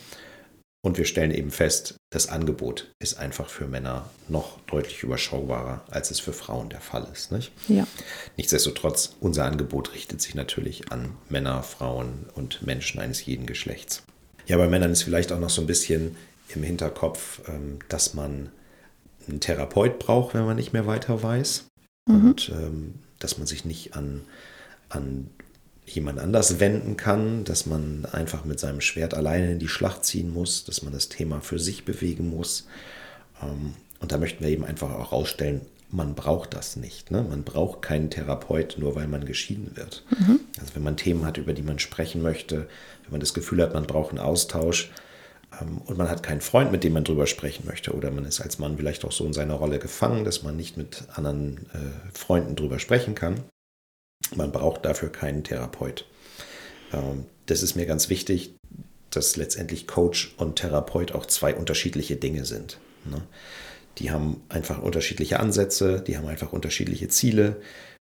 Und 0.83 0.97
wir 0.97 1.05
stellen 1.05 1.31
eben 1.31 1.51
fest, 1.51 1.95
das 2.09 2.27
Angebot 2.27 2.91
ist 2.99 3.19
einfach 3.19 3.49
für 3.49 3.67
Männer 3.67 4.09
noch 4.27 4.59
deutlich 4.61 5.03
überschaubarer, 5.03 5.85
als 5.91 6.09
es 6.09 6.19
für 6.19 6.33
Frauen 6.33 6.69
der 6.69 6.81
Fall 6.81 7.07
ist. 7.13 7.31
Nicht? 7.31 7.51
Ja. 7.67 7.85
Nichtsdestotrotz, 8.35 9.15
unser 9.19 9.45
Angebot 9.45 9.93
richtet 9.93 10.21
sich 10.21 10.33
natürlich 10.33 10.91
an 10.91 11.11
Männer, 11.29 11.61
Frauen 11.61 12.25
und 12.33 12.63
Menschen 12.63 12.99
eines 12.99 13.23
jeden 13.23 13.45
Geschlechts. 13.45 14.01
Ja, 14.47 14.57
bei 14.57 14.67
Männern 14.67 14.91
ist 14.91 15.03
vielleicht 15.03 15.31
auch 15.31 15.39
noch 15.39 15.51
so 15.51 15.61
ein 15.61 15.67
bisschen 15.67 16.15
im 16.49 16.63
Hinterkopf, 16.63 17.47
ähm, 17.47 17.77
dass 17.87 18.15
man 18.15 18.49
einen 19.27 19.39
Therapeut 19.39 19.99
braucht, 19.99 20.33
wenn 20.33 20.45
man 20.45 20.55
nicht 20.55 20.73
mehr 20.73 20.87
weiter 20.87 21.21
weiß. 21.21 21.65
Mhm. 22.07 22.29
Und 22.29 22.49
ähm, 22.49 22.93
dass 23.19 23.37
man 23.37 23.45
sich 23.45 23.65
nicht 23.65 23.95
an, 23.95 24.21
an 24.89 25.29
jemand 25.95 26.19
anders 26.19 26.59
wenden 26.59 26.97
kann, 26.97 27.43
dass 27.43 27.65
man 27.65 28.05
einfach 28.11 28.45
mit 28.45 28.59
seinem 28.59 28.81
Schwert 28.81 29.13
alleine 29.13 29.51
in 29.51 29.59
die 29.59 29.67
Schlacht 29.67 30.05
ziehen 30.05 30.33
muss, 30.33 30.63
dass 30.65 30.81
man 30.81 30.93
das 30.93 31.09
Thema 31.09 31.41
für 31.41 31.59
sich 31.59 31.85
bewegen 31.85 32.29
muss. 32.29 32.67
Ähm, 33.41 33.73
und 33.99 34.11
da 34.11 34.17
möchten 34.17 34.43
wir 34.43 34.49
eben 34.49 34.65
einfach 34.65 34.91
auch 34.91 35.11
rausstellen, 35.11 35.61
man 35.91 36.15
braucht 36.15 36.53
das 36.53 36.77
nicht. 36.77 37.11
Ne? 37.11 37.23
Man 37.27 37.43
braucht 37.43 37.81
keinen 37.81 38.09
Therapeut, 38.09 38.77
nur 38.79 38.95
weil 38.95 39.07
man 39.07 39.25
geschieden 39.25 39.71
wird. 39.75 40.03
Mhm. 40.17 40.39
Also 40.59 40.75
wenn 40.75 40.83
man 40.83 40.97
Themen 40.97 41.25
hat, 41.25 41.37
über 41.37 41.53
die 41.53 41.63
man 41.63 41.79
sprechen 41.79 42.21
möchte, 42.21 42.67
wenn 43.03 43.11
man 43.11 43.19
das 43.19 43.33
Gefühl 43.33 43.61
hat, 43.61 43.73
man 43.73 43.85
braucht 43.85 44.11
einen 44.11 44.19
Austausch 44.19 44.89
ähm, 45.59 45.79
und 45.85 45.97
man 45.97 46.09
hat 46.09 46.23
keinen 46.23 46.41
Freund, 46.41 46.71
mit 46.71 46.83
dem 46.83 46.93
man 46.93 47.03
drüber 47.03 47.27
sprechen 47.27 47.65
möchte, 47.67 47.93
oder 47.93 48.09
man 48.09 48.25
ist 48.25 48.41
als 48.41 48.57
Mann 48.57 48.77
vielleicht 48.77 49.03
auch 49.05 49.11
so 49.11 49.25
in 49.25 49.33
seiner 49.33 49.55
Rolle 49.55 49.79
gefangen, 49.79 50.23
dass 50.23 50.43
man 50.43 50.55
nicht 50.55 50.77
mit 50.77 51.03
anderen 51.13 51.57
äh, 51.73 52.17
Freunden 52.17 52.55
drüber 52.55 52.79
sprechen 52.79 53.13
kann. 53.13 53.35
Man 54.35 54.51
braucht 54.51 54.85
dafür 54.85 55.11
keinen 55.11 55.43
Therapeut. 55.43 56.05
Ähm, 56.93 57.25
das 57.45 57.63
ist 57.63 57.75
mir 57.75 57.85
ganz 57.85 58.09
wichtig, 58.09 58.55
dass 59.09 59.35
letztendlich 59.35 59.87
Coach 59.87 60.33
und 60.37 60.55
Therapeut 60.55 61.11
auch 61.13 61.25
zwei 61.25 61.53
unterschiedliche 61.53 62.15
Dinge 62.15 62.45
sind. 62.45 62.79
Ne? 63.05 63.21
Die 63.97 64.09
haben 64.11 64.41
einfach 64.49 64.81
unterschiedliche 64.81 65.39
Ansätze, 65.39 66.01
die 66.01 66.17
haben 66.17 66.27
einfach 66.27 66.53
unterschiedliche 66.53 67.09
Ziele. 67.09 67.61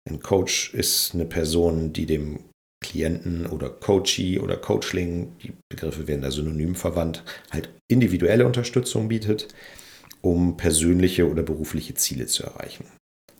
Ein 0.08 0.20
Coach 0.20 0.74
ist 0.74 1.14
eine 1.14 1.26
Person, 1.26 1.92
die 1.92 2.06
dem 2.06 2.40
Klienten 2.82 3.46
oder 3.46 3.70
Coachee 3.70 4.38
oder 4.38 4.56
Coachling, 4.56 5.32
die 5.42 5.52
Begriffe 5.68 6.06
werden 6.06 6.22
da 6.22 6.30
synonym 6.30 6.74
verwandt, 6.74 7.24
halt 7.50 7.70
individuelle 7.88 8.46
Unterstützung 8.46 9.08
bietet, 9.08 9.48
um 10.20 10.56
persönliche 10.56 11.30
oder 11.30 11.42
berufliche 11.42 11.94
Ziele 11.94 12.26
zu 12.26 12.42
erreichen. 12.42 12.84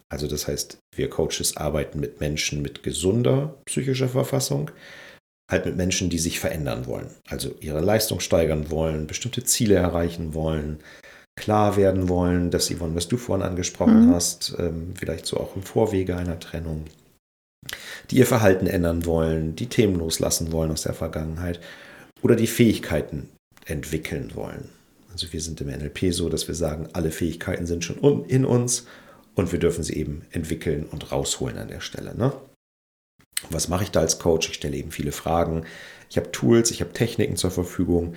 Also 0.09 0.29
das 0.29 0.47
heißt, 0.47 0.79
wir 0.95 1.11
Coaches 1.11 1.57
arbeiten 1.57 1.99
mit 1.99 2.21
Menschen 2.21 2.63
mit 2.63 2.83
gesunder 2.83 3.57
psychischer 3.67 4.09
Verfassung, 4.09 4.71
halt 5.51 5.67
mit 5.67 5.77
Menschen, 5.77 6.11
die 6.11 6.19
sich 6.19 6.39
verändern 6.39 6.87
wollen, 6.87 7.11
also 7.29 7.55
ihre 7.61 7.81
Leistung 7.81 8.21
steigern 8.21 8.71
wollen, 8.71 9.07
bestimmte 9.07 9.45
Ziele 9.45 9.75
erreichen 9.75 10.35
wollen, 10.35 10.79
klar 11.37 11.77
werden 11.77 12.09
wollen, 12.09 12.51
dass 12.51 12.71
Yvonne, 12.71 12.95
was 12.95 13.09
du 13.09 13.17
vorhin 13.17 13.47
angesprochen 13.47 14.09
mhm. 14.09 14.15
hast, 14.15 14.57
ähm, 14.59 14.95
vielleicht 14.99 15.27
so 15.27 15.37
auch 15.39 15.55
im 15.55 15.63
Vorwege 15.63 16.17
einer 16.17 16.41
Trennung, 16.41 16.85
die 18.11 18.17
ihr 18.17 18.27
Verhalten 18.27 18.67
ändern 18.67 19.07
wollen, 19.07 19.57
die 19.57 19.67
Themen 19.67 19.97
loslassen 19.97 20.53
wollen 20.53 20.71
aus 20.71 20.83
der 20.83 20.95
Vergangenheit 20.95 21.61
oder 22.23 22.37
die 22.37 22.47
Fähigkeiten 22.47 23.29
entwickeln 23.65 24.33
wollen. 24.35 24.71
Also 25.13 25.33
wir 25.33 25.41
sind 25.41 25.61
im 25.61 25.69
NLP 25.69 26.13
so, 26.13 26.29
dass 26.29 26.47
wir 26.49 26.55
sagen, 26.55 26.89
alle 26.93 27.11
Fähigkeiten 27.11 27.67
sind 27.67 27.85
schon 27.85 28.25
in 28.27 28.45
uns 28.45 28.87
und 29.37 29.53
wir 29.53 29.61
dürfen 29.61 29.85
sie 29.85 29.95
eben 29.95 30.23
entwickeln 30.33 30.87
und 30.91 31.13
rausholen 31.13 31.59
an 31.59 31.69
der 31.69 31.81
Stelle. 31.81 32.17
Ne? 32.17 32.33
Was 33.51 33.69
mache 33.69 33.85
ich 33.85 33.91
da 33.91 34.01
als 34.01 34.19
Coach? 34.19 34.49
Ich 34.49 34.55
stelle 34.57 34.77
eben 34.77 34.91
viele 34.91 35.13
Fragen. 35.13 35.65
Ich 36.11 36.17
habe 36.17 36.33
Tools, 36.33 36.73
ich 36.73 36.81
habe 36.81 36.93
Techniken 36.93 37.37
zur 37.37 37.51
Verfügung 37.51 38.15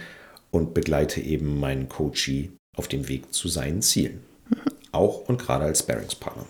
und 0.49 0.73
begleite 0.73 1.21
eben 1.21 1.59
meinen 1.59 1.89
Coachee 1.89 2.51
auf 2.75 2.87
dem 2.87 3.07
Weg 3.07 3.33
zu 3.33 3.47
seinen 3.47 3.81
Zielen. 3.81 4.23
Auch 4.91 5.27
und 5.27 5.39
gerade 5.39 5.65
als 5.65 5.79
Sparingspartner. 5.79 6.45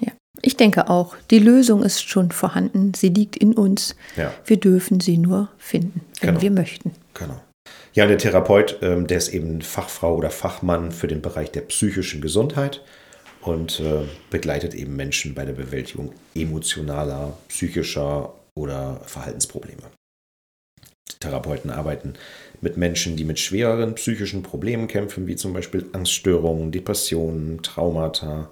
Ja, 0.00 0.12
ich 0.40 0.56
denke 0.56 0.88
auch, 0.88 1.14
die 1.30 1.38
Lösung 1.38 1.82
ist 1.82 2.02
schon 2.02 2.32
vorhanden. 2.32 2.94
Sie 2.94 3.10
liegt 3.10 3.36
in 3.36 3.52
uns. 3.52 3.94
Ja. 4.16 4.32
Wir 4.46 4.58
dürfen 4.58 5.00
sie 5.00 5.18
nur 5.18 5.50
finden, 5.58 6.00
wenn 6.20 6.30
genau. 6.30 6.42
wir 6.42 6.50
möchten. 6.50 6.92
Genau. 7.14 7.40
Ja, 7.92 8.06
der 8.06 8.18
Therapeut, 8.18 8.78
ähm, 8.80 9.06
der 9.06 9.18
ist 9.18 9.28
eben 9.28 9.60
Fachfrau 9.60 10.16
oder 10.16 10.30
Fachmann 10.30 10.92
für 10.92 11.08
den 11.08 11.20
Bereich 11.20 11.52
der 11.52 11.60
psychischen 11.62 12.22
Gesundheit 12.22 12.82
und 13.42 13.80
äh, 13.80 14.04
begleitet 14.30 14.74
eben 14.74 14.96
Menschen 14.96 15.34
bei 15.34 15.44
der 15.44 15.52
Bewältigung 15.52 16.12
emotionaler, 16.34 17.36
psychischer 17.48 18.34
oder 18.54 19.00
Verhaltensprobleme. 19.06 19.82
Therapeuten 21.20 21.70
arbeiten 21.70 22.14
mit 22.60 22.76
Menschen, 22.76 23.16
die 23.16 23.24
mit 23.24 23.38
schwereren 23.38 23.94
psychischen 23.94 24.42
Problemen 24.42 24.88
kämpfen, 24.88 25.26
wie 25.26 25.36
zum 25.36 25.52
Beispiel 25.52 25.86
Angststörungen, 25.92 26.70
Depressionen, 26.70 27.62
Traumata, 27.62 28.50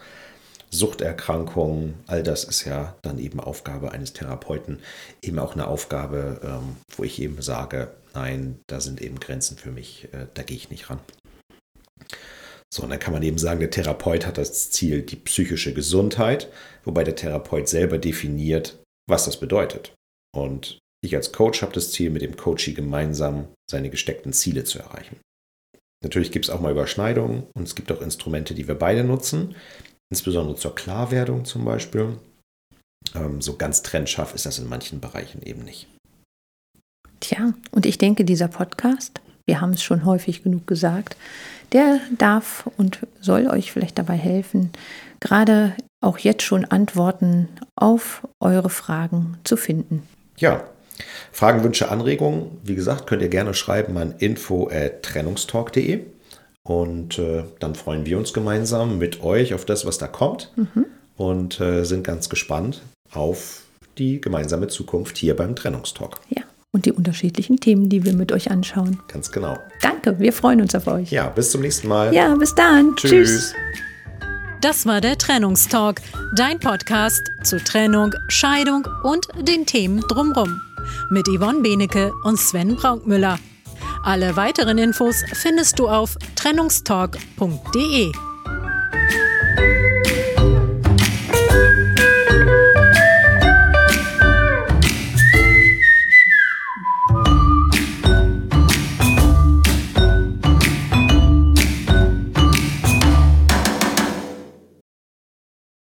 Suchterkrankungen. 0.70 1.94
All 2.06 2.22
das 2.22 2.44
ist 2.44 2.64
ja 2.64 2.96
dann 3.02 3.18
eben 3.18 3.40
Aufgabe 3.40 3.92
eines 3.92 4.12
Therapeuten. 4.12 4.80
Eben 5.22 5.38
auch 5.38 5.54
eine 5.54 5.68
Aufgabe, 5.68 6.40
ähm, 6.42 6.76
wo 6.96 7.04
ich 7.04 7.20
eben 7.20 7.40
sage, 7.40 7.92
nein, 8.14 8.60
da 8.66 8.80
sind 8.80 9.00
eben 9.00 9.20
Grenzen 9.20 9.56
für 9.56 9.70
mich, 9.70 10.08
äh, 10.12 10.26
da 10.34 10.42
gehe 10.42 10.56
ich 10.56 10.70
nicht 10.70 10.90
ran. 10.90 11.00
So, 12.72 12.82
und 12.82 12.90
dann 12.90 12.98
kann 12.98 13.12
man 13.12 13.22
eben 13.22 13.38
sagen, 13.38 13.60
der 13.60 13.70
Therapeut 13.70 14.26
hat 14.26 14.38
das 14.38 14.70
Ziel 14.70 15.02
die 15.02 15.16
psychische 15.16 15.72
Gesundheit, 15.72 16.50
wobei 16.84 17.04
der 17.04 17.16
Therapeut 17.16 17.68
selber 17.68 17.98
definiert, 17.98 18.82
was 19.08 19.24
das 19.24 19.38
bedeutet. 19.38 19.94
Und 20.34 20.78
ich 21.04 21.14
als 21.14 21.32
Coach 21.32 21.62
habe 21.62 21.72
das 21.72 21.92
Ziel, 21.92 22.10
mit 22.10 22.22
dem 22.22 22.36
Coachee 22.36 22.72
gemeinsam 22.72 23.48
seine 23.70 23.90
gesteckten 23.90 24.32
Ziele 24.32 24.64
zu 24.64 24.78
erreichen. 24.78 25.16
Natürlich 26.02 26.32
gibt 26.32 26.44
es 26.44 26.50
auch 26.50 26.60
mal 26.60 26.72
Überschneidungen 26.72 27.44
und 27.54 27.62
es 27.62 27.74
gibt 27.74 27.90
auch 27.92 28.00
Instrumente, 28.00 28.54
die 28.54 28.68
wir 28.68 28.74
beide 28.74 29.04
nutzen, 29.04 29.54
insbesondere 30.10 30.56
zur 30.56 30.74
Klarwerdung 30.74 31.44
zum 31.44 31.64
Beispiel. 31.64 32.18
Ähm, 33.14 33.40
so 33.40 33.56
ganz 33.56 33.82
trennscharf 33.82 34.34
ist 34.34 34.46
das 34.46 34.58
in 34.58 34.68
manchen 34.68 35.00
Bereichen 35.00 35.42
eben 35.42 35.64
nicht. 35.64 35.88
Tja, 37.20 37.54
und 37.70 37.86
ich 37.86 37.98
denke, 37.98 38.24
dieser 38.24 38.48
Podcast, 38.48 39.20
wir 39.46 39.60
haben 39.60 39.72
es 39.72 39.82
schon 39.82 40.04
häufig 40.04 40.42
genug 40.42 40.66
gesagt, 40.66 41.16
der 41.72 42.00
darf 42.16 42.68
und 42.76 43.00
soll 43.20 43.48
euch 43.48 43.72
vielleicht 43.72 43.98
dabei 43.98 44.16
helfen, 44.16 44.70
gerade 45.20 45.74
auch 46.00 46.18
jetzt 46.18 46.42
schon 46.42 46.64
Antworten 46.64 47.48
auf 47.74 48.26
eure 48.40 48.70
Fragen 48.70 49.38
zu 49.44 49.56
finden. 49.56 50.02
Ja, 50.36 50.64
Fragen, 51.32 51.64
Wünsche, 51.64 51.90
Anregungen, 51.90 52.58
wie 52.62 52.74
gesagt, 52.74 53.06
könnt 53.06 53.22
ihr 53.22 53.28
gerne 53.28 53.54
schreiben 53.54 53.96
an 53.98 54.14
info.trennungstalk.de 54.18 56.00
und 56.62 57.18
äh, 57.18 57.44
dann 57.58 57.74
freuen 57.74 58.06
wir 58.06 58.18
uns 58.18 58.32
gemeinsam 58.32 58.98
mit 58.98 59.22
euch 59.22 59.54
auf 59.54 59.64
das, 59.64 59.86
was 59.86 59.98
da 59.98 60.08
kommt 60.08 60.52
mhm. 60.56 60.86
und 61.16 61.60
äh, 61.60 61.84
sind 61.84 62.04
ganz 62.04 62.28
gespannt 62.28 62.82
auf 63.12 63.62
die 63.98 64.20
gemeinsame 64.20 64.68
Zukunft 64.68 65.16
hier 65.16 65.36
beim 65.36 65.54
Trennungstalk. 65.56 66.18
Ja, 66.28 66.42
und 66.76 66.84
die 66.84 66.92
unterschiedlichen 66.92 67.58
Themen, 67.58 67.88
die 67.88 68.04
wir 68.04 68.12
mit 68.12 68.32
euch 68.32 68.50
anschauen. 68.50 69.00
Ganz 69.08 69.32
genau. 69.32 69.58
Danke, 69.80 70.18
wir 70.18 70.32
freuen 70.32 70.60
uns 70.60 70.74
auf 70.74 70.86
euch. 70.86 71.10
Ja, 71.10 71.28
bis 71.30 71.50
zum 71.50 71.62
nächsten 71.62 71.88
Mal. 71.88 72.14
Ja, 72.14 72.34
bis 72.34 72.54
dann. 72.54 72.94
Tschüss. 72.96 73.10
Tschüss. 73.10 73.54
Das 74.60 74.84
war 74.84 75.00
der 75.00 75.16
Trennungstalk, 75.16 76.02
dein 76.36 76.60
Podcast 76.60 77.22
zu 77.42 77.58
Trennung, 77.64 78.12
Scheidung 78.28 78.86
und 79.04 79.26
den 79.40 79.64
Themen 79.64 80.00
drumrum 80.02 80.60
mit 81.10 81.26
Yvonne 81.28 81.60
Benecke 81.60 82.12
und 82.24 82.38
Sven 82.38 82.76
Braukmüller. 82.76 83.38
Alle 84.04 84.36
weiteren 84.36 84.76
Infos 84.76 85.24
findest 85.32 85.78
du 85.78 85.88
auf 85.88 86.16
trennungstalk.de. 86.36 88.12